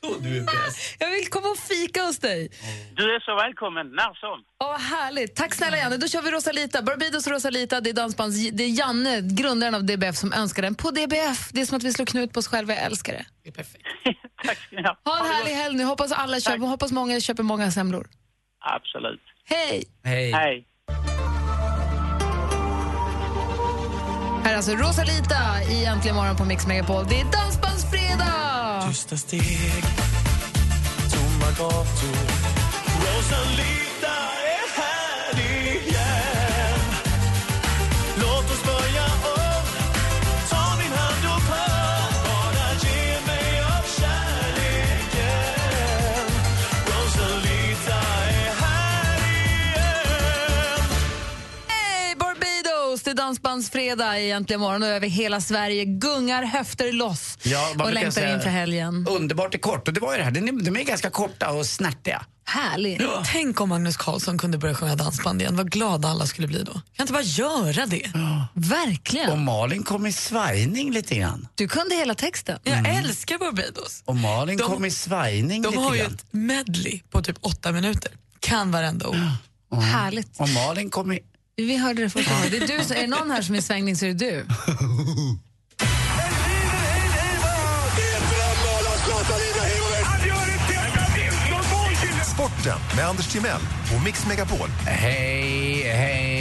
[0.00, 0.96] Du är bäst.
[0.98, 2.50] Jag vill komma och fika hos dig.
[2.96, 4.44] Du är så välkommen när som.
[4.64, 5.36] Åh, vad härligt.
[5.36, 5.96] Tack snälla Janne.
[5.96, 6.82] Då kör vi Rosalita.
[6.82, 8.50] Barbados Rosalita, det är dansbands...
[8.52, 11.50] Det är Janne, grundaren av DBF, som önskar den på DBF.
[11.52, 12.74] Det är som att vi slår knut på oss själva.
[12.74, 13.26] Jag älskar det.
[13.42, 13.84] Det är perfekt.
[14.46, 14.96] Tack ska ni ha.
[15.04, 15.84] Ha en härlig helg nu.
[15.84, 18.06] Hoppas, alla köper, hoppas många köper många semlor.
[18.60, 19.22] Absolut.
[19.44, 19.84] Hej!
[20.04, 20.32] Hej.
[20.32, 20.66] Hej.
[24.44, 27.04] Här är alltså Rosalita i Äntligen morgon på Mix Megapol.
[27.08, 28.65] Det är Dansbandsfredag!
[28.86, 29.84] Tysta steg,
[31.10, 31.86] tomma gator.
[33.00, 33.85] Rosalie
[53.16, 58.34] Dansbandsfredag i Äntligen morgon och över hela Sverige gungar höfter loss Ja, och längtar säga-
[58.34, 59.06] inför helgen.
[59.10, 60.30] Underbart är kort och det var ju det här.
[60.30, 62.24] De är, de är ganska korta och snärtiga.
[62.48, 63.02] Härligt.
[63.32, 65.56] Tänk om Magnus Carlsson kunde börja sjunga dansband igen.
[65.56, 66.72] Vad glada alla skulle bli då.
[66.72, 68.10] Kan inte bara göra det?
[68.54, 69.30] Verkligen.
[69.30, 71.48] Och Malin kom i svajning lite grann.
[71.54, 72.58] Du kunde hela texten.
[72.62, 74.02] Jag älskar Barbados.
[74.04, 76.14] Och Malin De- kom i svajning De lite har ju grann.
[76.14, 78.12] ett medley på typ åtta minuter.
[78.40, 79.16] Kan varenda ord.
[79.82, 80.40] Härligt.
[80.40, 81.20] Och Malin kom i...
[81.58, 82.50] Vi hörde det första gången.
[82.50, 84.46] Det är, du, är det någon här som är i svängning så är det du.
[92.34, 93.60] Sporten med Anders Timell
[93.96, 94.68] och Mix Megapol.
[94.86, 96.35] Hej, hej,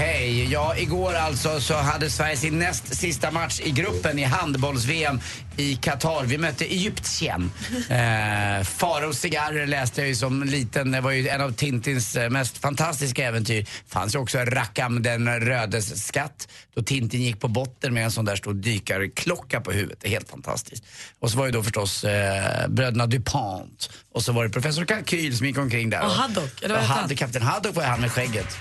[0.00, 0.52] hej.
[0.52, 5.20] Ja, igår alltså så hade Sverige sin näst sista match i gruppen i handbolls-VM
[5.56, 6.24] i Qatar.
[6.24, 7.50] Vi mötte Egyptien.
[7.90, 10.90] Eh, Farao cigarrer läste jag ju som liten.
[10.90, 13.66] Det var ju en av Tintins eh, mest fantastiska äventyr.
[13.86, 16.48] fanns ju också Rakam den rödes skatt.
[16.74, 19.98] Då Tintin gick på botten med en sån där stor dykarklocka på huvudet.
[20.00, 20.84] Det är helt fantastiskt.
[21.18, 23.90] Och så var ju då förstås eh, bröderna DuPont.
[24.14, 26.04] Och så var det professor Kalkyl som gick omkring där.
[26.04, 26.90] Och Haddock, eller vad och?
[26.90, 28.58] Haddock, Kapten Haddock var han med skägget.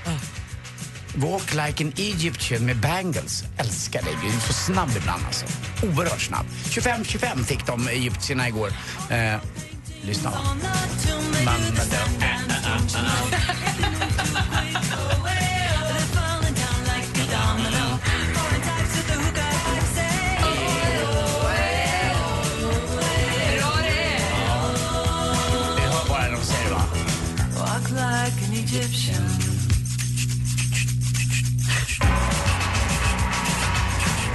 [1.16, 3.44] Walk like an Egyptian med bangles.
[3.58, 4.18] Älskar dig.
[4.22, 5.46] Du är så snabb ibland alltså.
[5.84, 6.46] Oerhört snabb.
[6.64, 8.72] 25-25 fick de egyptierna igår.
[9.10, 9.36] Eh,
[10.02, 10.32] lyssna.
[28.72, 29.49] Egyptian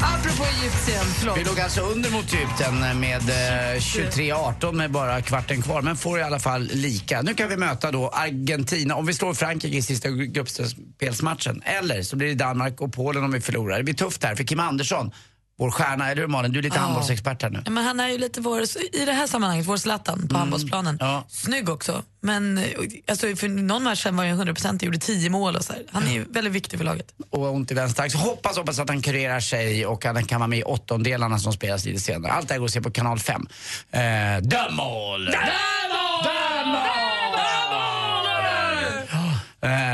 [0.01, 1.39] Apropå Egypten, förlåt.
[1.39, 6.19] Vi låg alltså under mot Egypten med eh, 23-18 med bara kvarten kvar, men får
[6.19, 7.23] i alla fall lika.
[7.23, 11.63] Nu kan vi möta då Argentina, om vi slår Frankrike i sista gruppspelsmatchen.
[11.65, 13.79] Eller så blir det Danmark och Polen om vi förlorar.
[13.79, 15.11] Det blir tufft här för Kim Andersson
[15.59, 16.53] vår stjärna, eller hur Malin?
[16.53, 16.83] Du är lite Ja.
[16.83, 17.63] handbollsexpert här nu.
[17.65, 20.99] Ja, men han är ju lite vår, i det här sammanhanget, vår Zlatan på handbollsplanen.
[21.29, 22.03] Snygg också.
[22.21, 22.65] Men eh,
[23.09, 25.83] alltså, för någon match sen var jag 100% och gjorde 10 mål och så här.
[25.93, 27.07] Han är ju väldigt viktig för laget.
[27.31, 28.21] och ont i vänster axel.
[28.21, 31.85] Hoppas, hoppas att han kurerar sig och han kan vara med i åttondelarna som spelas
[31.85, 32.33] lite senare.
[32.33, 33.47] Allt det här går att se på kanal 5.
[33.91, 34.01] Eh,
[34.43, 35.29] Dömål!
[35.29, 35.35] Eh,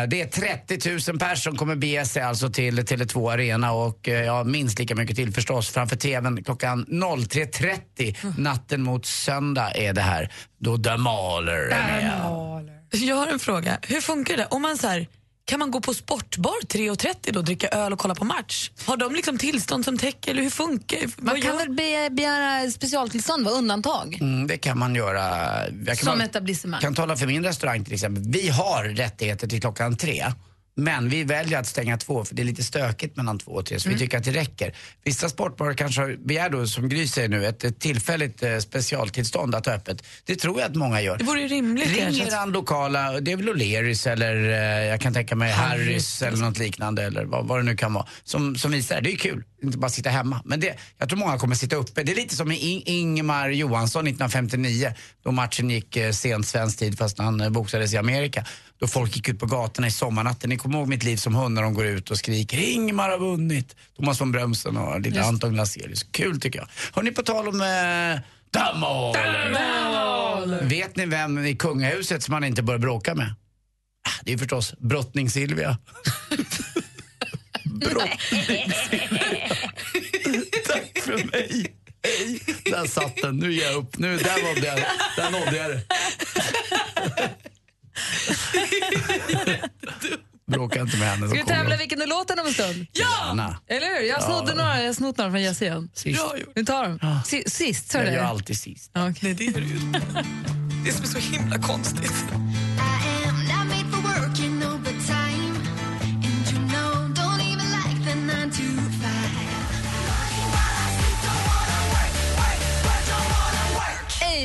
[0.09, 4.25] Det är 30 000 personer som kommer bege sig alltså till Tele2 Arena och eh,
[4.25, 10.01] ja, minst lika mycket till förstås framför TVn klockan 03.30 natten mot söndag är det
[10.01, 12.71] här då Dömåler är med.
[12.93, 13.79] Jag har en fråga.
[13.83, 14.47] Hur funkar det?
[14.47, 15.07] Om man så här,
[15.51, 18.70] kan man gå på sportbar 3.30 då, dricka öl och kolla på match?
[18.84, 22.11] Har de liksom tillstånd som täcker eller hur funkar Man Vad kan gör- väl be,
[22.11, 23.51] begära specialtillstånd, va?
[23.51, 24.18] undantag?
[24.20, 25.20] Mm, det kan man göra.
[25.68, 26.80] Jag kan Som bara- etablissemang.
[26.80, 28.24] kan tala för min restaurang till exempel.
[28.26, 30.24] Vi har rättigheter till klockan tre.
[30.77, 33.81] Men vi väljer att stänga två för det är lite stökigt mellan två och tre
[33.81, 33.99] så Mm.
[33.99, 34.75] vi tycker att det räcker.
[35.05, 39.73] Vissa sportbarer kanske begär då, som Gry säger nu, ett, tillfälligt eh, specialtillstånd att ha
[39.73, 40.03] öppet.
[40.25, 41.18] Det tror jag att många gör.
[41.18, 42.25] Det vore rimligt Ring kanske.
[42.29, 45.81] eran lokala, det är väl O'Learys eller eh, jag kan tänka mig Harrys.
[45.87, 48.07] Harrys eller något liknande eller vad, vad det nu kan vara.
[48.25, 49.01] Som, som visar det.
[49.01, 50.43] Det är kul, inte bara sitta hemma.
[50.45, 52.03] Men det, jag tror många kommer sitta uppe.
[52.03, 54.93] Det är lite som med In- Ingemar Johansson 1959
[55.25, 58.45] då matchen gick eh, sent svensk tid fast han eh, boxades i Amerika.
[58.81, 60.51] Då folk gick ut på gatorna i sommarnatten.
[60.51, 63.18] Ni kommer ihåg mitt liv som hund när de går ut och skriker Ingemar har
[63.18, 63.76] vunnit.
[63.97, 65.22] Thomas von Brömsen och lilla.
[65.22, 66.03] Anton Glaselius.
[66.03, 66.68] Kul tycker jag.
[66.93, 68.20] Hörni på tal om eh,
[68.51, 69.16] Damål.
[70.62, 73.35] Vet ni vem i kungahuset som man inte bör bråka med?
[74.09, 75.78] Ah, Det är förstås brottning Silvia.
[77.64, 79.49] brottning Silvia.
[80.66, 81.74] Tack för mig.
[82.03, 82.41] Hej.
[82.64, 83.37] Där satt den.
[83.37, 83.99] Nu ger jag upp.
[83.99, 84.78] Nu, där, nådde jag,
[85.16, 85.83] där nådde jag det.
[90.51, 91.28] Bråka inte med henne.
[91.28, 92.86] Ska vi tävla vilken är låten om en stund?
[92.92, 93.61] Gärna.
[93.68, 94.09] Eller hur?
[94.09, 94.26] Jag Ja.
[94.26, 95.90] snodde några, jag har snott några från Jesse igen.
[95.94, 96.20] Sist.
[96.55, 97.20] Vi tar dem.
[97.24, 98.16] Si- Sist, sa du Jag det?
[98.16, 98.90] gör alltid sist.
[98.90, 99.14] Okay.
[99.22, 99.78] Nej, det är det ju.
[100.84, 102.24] Det som är så himla konstigt.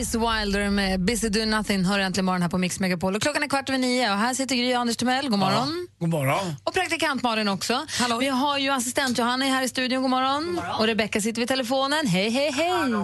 [0.01, 3.15] Ace Wilder med Busy Do Nothing hör äntligen morgon här på Mix Megapol.
[3.15, 5.29] Och klockan är kvart över nio och här sitter Gry Anders Timell.
[5.29, 5.87] God morgon.
[5.99, 6.55] God morgon.
[6.63, 7.85] Och praktikant Malin också.
[8.19, 10.01] Vi har ju assistent Johanna här i studion.
[10.01, 10.61] God morgon.
[10.79, 12.07] Och Rebecca sitter vid telefonen.
[12.07, 12.95] Hej, hej, hej.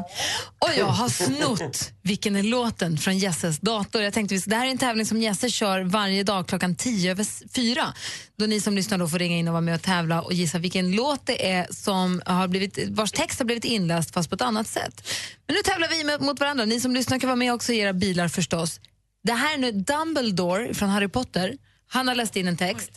[0.60, 4.02] Och jag har snott vilken är låten från Jesses dator.
[4.02, 7.50] Jag tänkte, det här är en tävling som Jesse kör varje dag klockan tio över
[7.54, 7.94] fyra.
[8.36, 10.58] Då ni som lyssnar då får ringa in och vara med och tävla och gissa
[10.58, 14.42] vilken låt det är som har blivit, vars text har blivit inläst fast på ett
[14.42, 15.08] annat sätt.
[15.48, 16.66] Men nu tävlar vi med, mot varandra.
[16.66, 18.80] Ni som lyssnar kan vara med också i era bilar förstås.
[19.24, 21.58] Det här är nu Dumbledore från Harry Potter.
[21.88, 22.92] Han har läst in en text.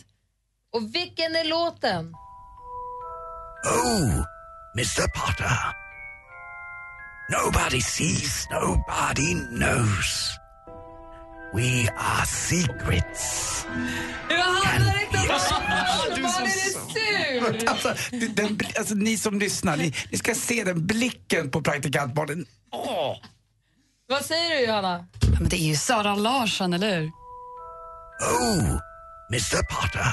[0.73, 2.13] Och vilken är låten?
[3.65, 4.25] Oh,
[4.77, 5.84] Mr Potter.
[7.29, 10.37] Nobody sees, nobody knows.
[11.53, 13.65] We are secrets.
[14.29, 17.69] Du är så Malin är sur!
[17.69, 17.95] Alltså,
[18.35, 22.45] den, alltså, ni som lyssnar, ni, ni ska se den blicken på praktikant Malin.
[22.71, 23.17] Åh!
[24.07, 25.05] Vad säger du Johanna?
[25.39, 27.11] Men det är ju Sara Larsson, eller hur?
[28.21, 28.79] Oh,
[29.31, 30.05] Mr Potter.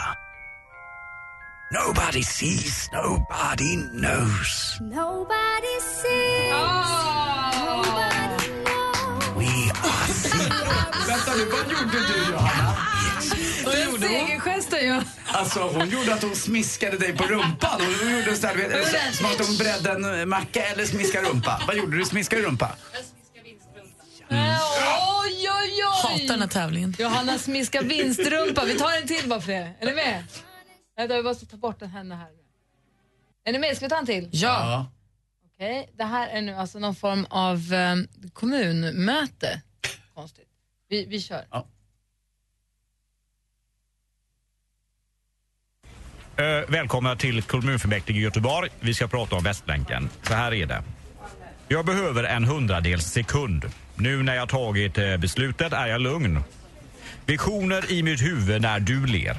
[1.72, 4.76] Nobody sees, nobody knows.
[4.80, 6.52] Nobody sees.
[9.36, 11.08] We are secrets.
[11.08, 12.76] Vänta nu, vad gjorde du Johanna?
[13.64, 14.28] Vad gjorde hon?
[14.28, 15.00] Segergesten ju.
[15.26, 17.80] Alltså hon gjorde att hon smiskade dig på rumpan.
[18.02, 21.62] Hon gjorde så här, du som att hon bredde en macka eller smiska rumpa.
[21.66, 22.04] Vad gjorde du?
[22.04, 22.70] Smiskade rumpa?
[24.30, 24.38] Oj,
[25.30, 25.82] oj, oj!
[26.02, 26.96] Hatar den här tävlingen.
[26.98, 28.64] Johanna smiskar vinstrumpa.
[28.64, 29.74] Vi tar en till bara för det.
[29.80, 30.24] Är ni med?
[30.96, 32.30] Vänta, vi måste ta bort den henne här.
[33.44, 33.76] Är ni med?
[33.76, 34.28] Ska vi ta en till?
[34.32, 34.86] Ja.
[35.54, 37.96] Okej, det här är nu alltså någon form av eh,
[38.32, 39.62] kommunmöte.
[40.14, 40.48] Konstigt.
[40.88, 41.44] Vi, vi kör.
[46.36, 48.70] Eh, välkomna till kommunfullmäktige i Göteborg.
[48.80, 50.08] Vi ska prata om Västlänken.
[50.22, 50.82] Så här är det.
[51.68, 53.64] Jag behöver en hundradels sekund.
[53.94, 56.40] Nu när jag tagit eh, beslutet är jag lugn.
[57.26, 59.36] Visioner i mitt huvud när du ler.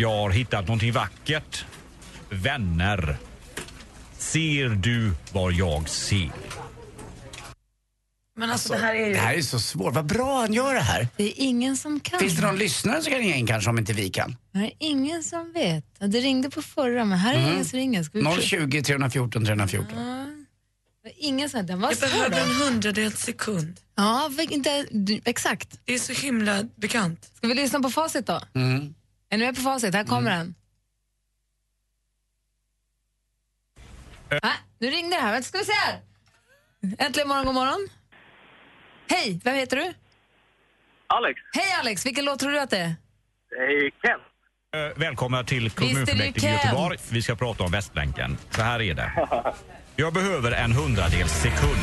[0.00, 1.64] Jag har hittat någonting vackert.
[2.30, 3.16] Vänner.
[4.18, 6.30] Ser du vad jag ser?
[8.36, 9.12] Men alltså, det här är ju...
[9.12, 9.94] Det här är så svårt.
[9.94, 11.08] Vad bra han gör det här.
[11.16, 12.18] Det är ingen som kan.
[12.20, 14.36] Finns det någon lyssnare som kan ringa in kanske om inte vi kan?
[14.52, 15.84] Det är ingen som vet.
[15.98, 17.52] Det ringde på förra, men här är Mhm.
[17.52, 18.02] ingen som ringer.
[18.02, 18.40] Ska vi prova?
[18.40, 19.86] 020 314 314.
[19.98, 20.24] Ja.
[21.02, 21.66] Det är Ingen som...
[21.66, 23.80] Den var Jag behöver en hundradels sekund.
[23.96, 24.86] Ja, inte,
[25.24, 25.78] exakt.
[25.84, 27.30] Det är så himla bekant.
[27.36, 28.40] Ska vi lyssna på facit då?
[28.54, 28.94] Mm.
[29.30, 29.94] Är ni med på facit?
[29.94, 30.54] Här kommer den.
[34.30, 35.32] Nej, Nu ringde det här.
[35.32, 36.00] Vänta, ska vi se här.
[36.98, 37.88] Äntligen morgon, god morgon.
[39.10, 39.92] Hej, vad heter du?
[41.06, 41.40] Alex.
[41.52, 42.94] Hej Alex, vilken låt tror du att det är?
[43.50, 44.20] Det är Ken.
[44.90, 46.64] Eh, Välkomna till kommunfullmäktige i Kent?
[46.64, 46.98] Göteborg.
[47.10, 48.38] Vi ska prata om Västlänken.
[48.50, 49.12] Så här är det.
[49.96, 51.80] Jag behöver en hundradels sekund.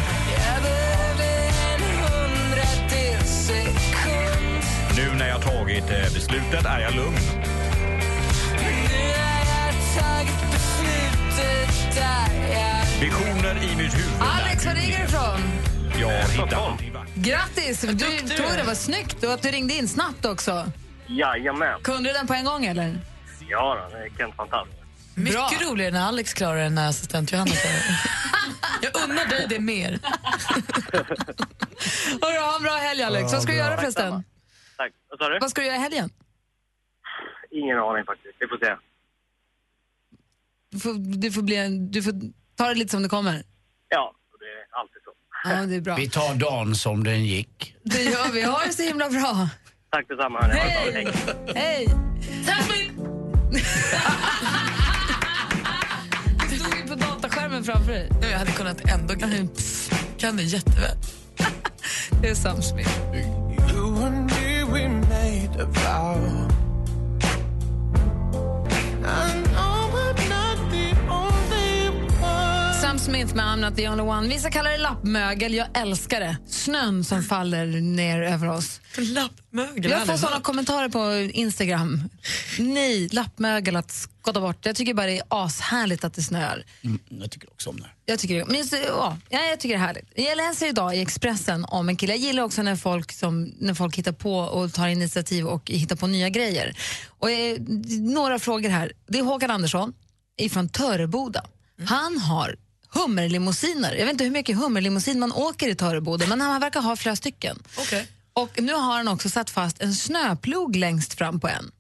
[4.96, 7.18] Nu när jag tagit eh, beslutet är jag lugn.
[13.02, 14.22] Visioner i mitt huvud.
[14.22, 15.40] Alex, var ringer du ifrån?
[16.00, 16.82] Jag vackert.
[17.16, 17.82] Grattis!
[17.82, 17.88] Du
[18.20, 19.24] tog det, var snyggt.
[19.24, 20.72] Och att du ringde in snabbt också.
[21.08, 21.82] Jajamän.
[21.82, 23.00] Kunde du den på en gång eller?
[23.50, 24.78] Ja, det är Kent fantastiskt.
[25.16, 27.82] Mycket roligare när Alex klarar det än när assistent Johanna klarar.
[28.82, 30.00] Jag unnar dig det mer.
[32.22, 33.34] Hörru, ha en bra helg Alex.
[33.34, 34.24] Vad ska du göra förresten?
[35.18, 35.22] Tack.
[35.22, 35.40] Vad sa du?
[35.40, 36.10] Vad ska du göra i helgen?
[37.52, 38.36] Ingen aning faktiskt.
[38.40, 38.76] Vi får se.
[40.72, 42.14] Du får, du får, bli en, du får
[42.56, 43.44] ta det lite som det kommer.
[43.90, 45.12] Ja, det är alltid så.
[45.44, 45.96] Ja, det är bra.
[45.96, 47.76] Vi tar dagen som den gick.
[47.84, 48.44] Det gör vi.
[48.44, 49.50] Ha det så himla bra.
[49.90, 50.40] Tack detsamma.
[50.40, 50.50] bra.
[50.50, 51.08] Hej!
[51.56, 51.88] Hej!
[56.50, 58.10] Du stod ju på dataskärmen framför dig.
[58.22, 59.16] Ja, Jag hade kunnat ändå
[60.18, 60.98] kan det jätteväl.
[62.22, 63.00] Det är Sam Smith.
[65.60, 66.52] about.
[69.04, 69.45] I'm
[72.96, 74.28] Sam Smith med I'm not the only one.
[74.28, 75.54] Vissa kallar det lappmögel.
[75.54, 76.38] Jag älskar det.
[76.48, 78.82] Snön som faller ner över oss.
[78.98, 79.92] Lappmögel?
[79.92, 82.10] Jag får såna kommentarer på Instagram.
[82.60, 84.66] Nej, lappmögel att skotta bort.
[84.66, 86.66] Jag tycker bara det är ashärligt att det snöar.
[86.84, 87.88] Mm, jag tycker också om det.
[88.06, 90.10] Jag tycker, men just, ja, ja, jag tycker det är härligt.
[90.16, 92.14] Jag läser idag i Expressen om en kille.
[92.14, 95.96] Jag gillar också när folk, som, när folk hittar på och tar initiativ och hittar
[95.96, 96.78] på nya grejer.
[97.08, 97.58] Och, eh,
[98.00, 98.92] några frågor här.
[99.08, 99.94] Det är Håkan Andersson
[100.52, 101.46] från Töreboda.
[101.86, 102.56] Han har
[103.00, 103.96] hummerlimousiner.
[103.96, 107.16] Jag vet inte hur mycket hummerlimousin man åker i Töreboda, men han verkar ha flera
[107.16, 107.64] stycken.
[108.34, 111.72] Och nu har han också satt fast en snöplog längst fram på en.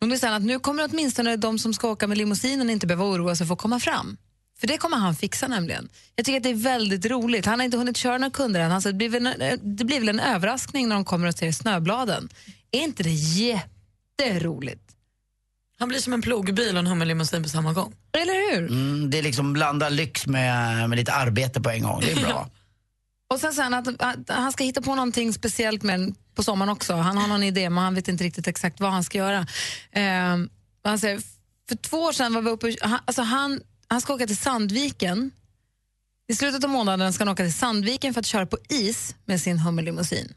[0.00, 2.86] Och nu säger han att nu kommer åtminstone de som ska åka med limousinen inte
[2.86, 4.16] behöva oroa sig för att komma fram.
[4.60, 5.88] För det kommer han fixa nämligen.
[6.16, 7.46] Jag tycker att det är väldigt roligt.
[7.46, 8.70] Han har inte hunnit köra några kunder än.
[8.70, 11.34] Han att det, blir väl en, det blir väl en överraskning när de kommer och
[11.34, 12.28] ser snöbladen.
[12.70, 14.89] Är inte det jätteroligt?
[15.80, 17.94] Han blir som en plogbil och en hummerlimousin på samma gång.
[18.12, 18.68] Eller hur?
[18.68, 22.00] Mm, det är liksom blanda lyx med, med lite arbete på en gång.
[22.00, 22.50] Det är bra.
[23.34, 26.94] Och sen han att, att han ska hitta på någonting speciellt med på sommaren också.
[26.94, 29.46] Han har någon idé men han vet inte riktigt exakt vad han ska göra.
[29.92, 30.48] Ehm,
[30.84, 31.20] han säger,
[31.68, 35.30] för två år sedan var vi uppe, han, alltså han, han ska åka till Sandviken.
[36.28, 39.40] I slutet av månaden ska han åka till Sandviken för att köra på is med
[39.40, 40.34] sin hummerlimousin.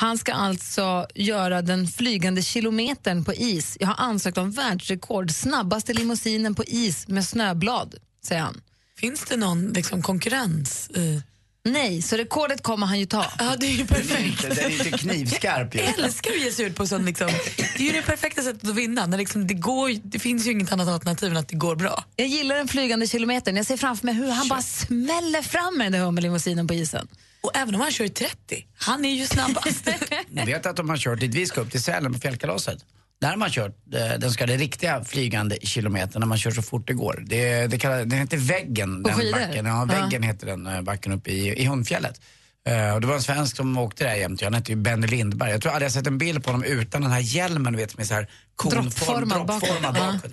[0.00, 3.76] Han ska alltså göra den flygande kilometern på is.
[3.80, 7.94] Jag har ansökt om världsrekord, snabbaste limousinen på is med snöblad,
[8.24, 8.60] säger han.
[8.98, 10.90] Finns det någon liksom, konkurrens?
[10.90, 11.22] I...
[11.64, 13.32] Nej, så rekordet kommer han ju ta.
[13.38, 14.42] Ja, det är ju perfekt.
[14.42, 15.80] Den är inte knivskarp ju.
[15.80, 18.68] Jag älskar att ge sig ut på sån liksom, det är ju det perfekta sättet
[18.68, 19.06] att vinna.
[19.06, 22.04] När liksom det, går, det finns ju inget annat alternativ än att det går bra.
[22.16, 23.56] Jag gillar den flygande kilometern.
[23.56, 27.08] Jag ser framför mig hur han bara smäller fram med den där hummerlimousinen på isen.
[27.40, 29.88] Och även om han kör i 30, han är ju snabbast.
[30.28, 32.84] Vet att de har kört dit vi ska upp till Sälen på fjällkalaset.
[33.20, 36.62] Där har man kört eh, den ska det riktiga flygande kilometern när man kör så
[36.62, 37.24] fort det går.
[37.26, 39.32] Det, det kallar, den heter Väggen, den skidor?
[39.32, 39.66] backen.
[39.66, 42.20] Ja, Väggen heter den eh, backen uppe i, i Hundfjället.
[42.68, 44.42] Eh, och det var en svensk som åkte där jämt.
[44.42, 45.50] Han hette ju Benny Lindberg.
[45.50, 47.98] Jag tror aldrig jag sett en bild på honom utan den här hjälmen du vet
[47.98, 50.32] med så här konform, Droppformad bakåt.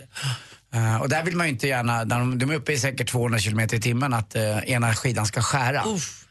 [0.72, 0.80] Ja.
[0.80, 3.10] Eh, och där vill man ju inte gärna, när de, de är uppe i säkert
[3.12, 5.84] 200 km i timmen, att eh, ena skidan ska skära.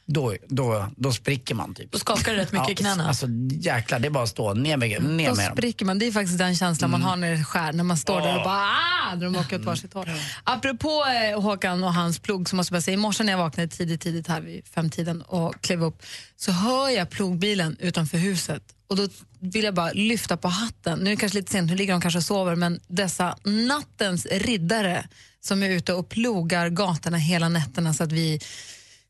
[0.06, 1.92] Då, då, då spricker man typ.
[1.92, 3.08] Då skakar det rätt mycket i knäna.
[3.08, 5.98] Alltså jäklar, det är bara att stå ner med, ner Då med spricker man.
[5.98, 7.08] Det är faktiskt den känslan man Mm.
[7.10, 9.64] har när det skär, när man står där och bara ah, när de åker åt
[9.64, 10.06] varsitt håll.
[10.44, 13.38] Apropå eh, Håkan och hans plog så måste jag bara säga, i morse när jag
[13.38, 16.02] vaknade tidigt, tidigt här vid femtiden och klev upp
[16.36, 19.08] så hör jag plogbilen utanför huset och då
[19.40, 20.98] vill jag bara lyfta på hatten.
[20.98, 24.26] Nu är det kanske lite sent, nu ligger de kanske och sover men dessa nattens
[24.30, 25.06] riddare
[25.40, 28.40] som är ute och plogar gatorna hela nätterna så att vi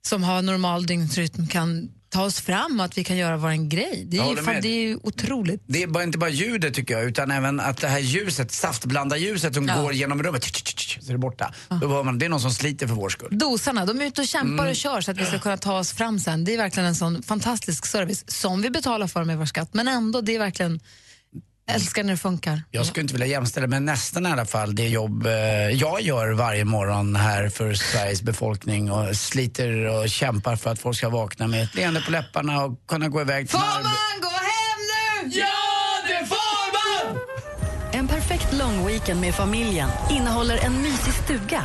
[0.07, 4.05] som har normal dygnsrytm kan ta oss fram och att vi kan göra vår grej.
[4.09, 5.62] Det är, ju, fan, det är ju otroligt.
[5.66, 9.16] Det är bara, inte bara ljudet tycker jag, utan även att det här ljuset, saftblanda
[9.16, 9.82] ljuset som Ja.
[9.82, 11.55] går genom rummet, så är det borta.
[11.80, 13.38] Då hör man, det är någon som sliter för vår skull.
[13.38, 14.70] Dosarna, de är ute och kämpar Mm.
[14.70, 16.44] och kör så att vi ska kunna ta oss fram sen.
[16.44, 19.68] Det är verkligen en sån fantastisk service som vi betalar för med vår skatt.
[19.74, 20.80] Men ändå, det är verkligen,
[21.70, 22.62] älskar när det funkar.
[22.70, 25.32] Jag skulle inte vilja jämställa, men nästan i alla fall det jobb eh,
[25.70, 30.96] jag gör varje morgon här för Sveriges befolkning och sliter och kämpar för att folk
[30.96, 34.28] ska vakna med ett leende på läpparna och kunna gå iväg till Får man gå
[34.28, 34.80] hem
[35.30, 35.38] nu?
[35.38, 35.46] Ja,
[36.08, 37.18] det får man!
[37.92, 41.62] En perfekt lång weekend med familjen innehåller en mysig stuga.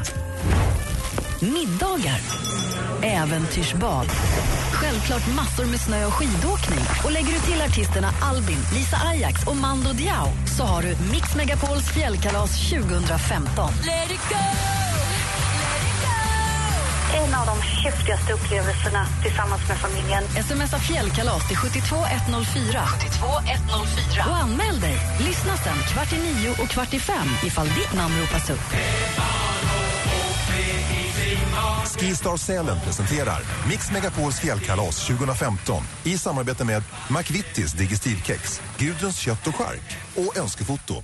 [1.41, 2.19] middagar,
[3.03, 4.07] äventyrsbad.
[4.81, 6.79] Självklart massor med snö och skidåkning.
[7.03, 10.27] Och lägger du till artisterna Albin, Lisa Ajax och Mando Diao
[10.57, 13.73] så har du Mix Megapols fjällkalas 2015.
[13.85, 14.35] Let it go!
[17.13, 20.23] En av de häftigaste upplevelserna tillsammans med familjen.
[20.23, 22.81] Smsa fjällkalas till 72104.
[22.85, 24.25] 72104.
[24.27, 24.97] Och anmäl dig.
[25.27, 28.67] Lyssna sen kvart i nio och kvart i fem ifall ditt namn ropas upp.
[31.99, 33.39] Skistar Sälen presenterar
[33.69, 36.83] Mix Megapols fjällkalas 2015 i samarbete med
[37.17, 41.03] McVittys Digestivkex, Gudruns kött och chark och Önskefoto.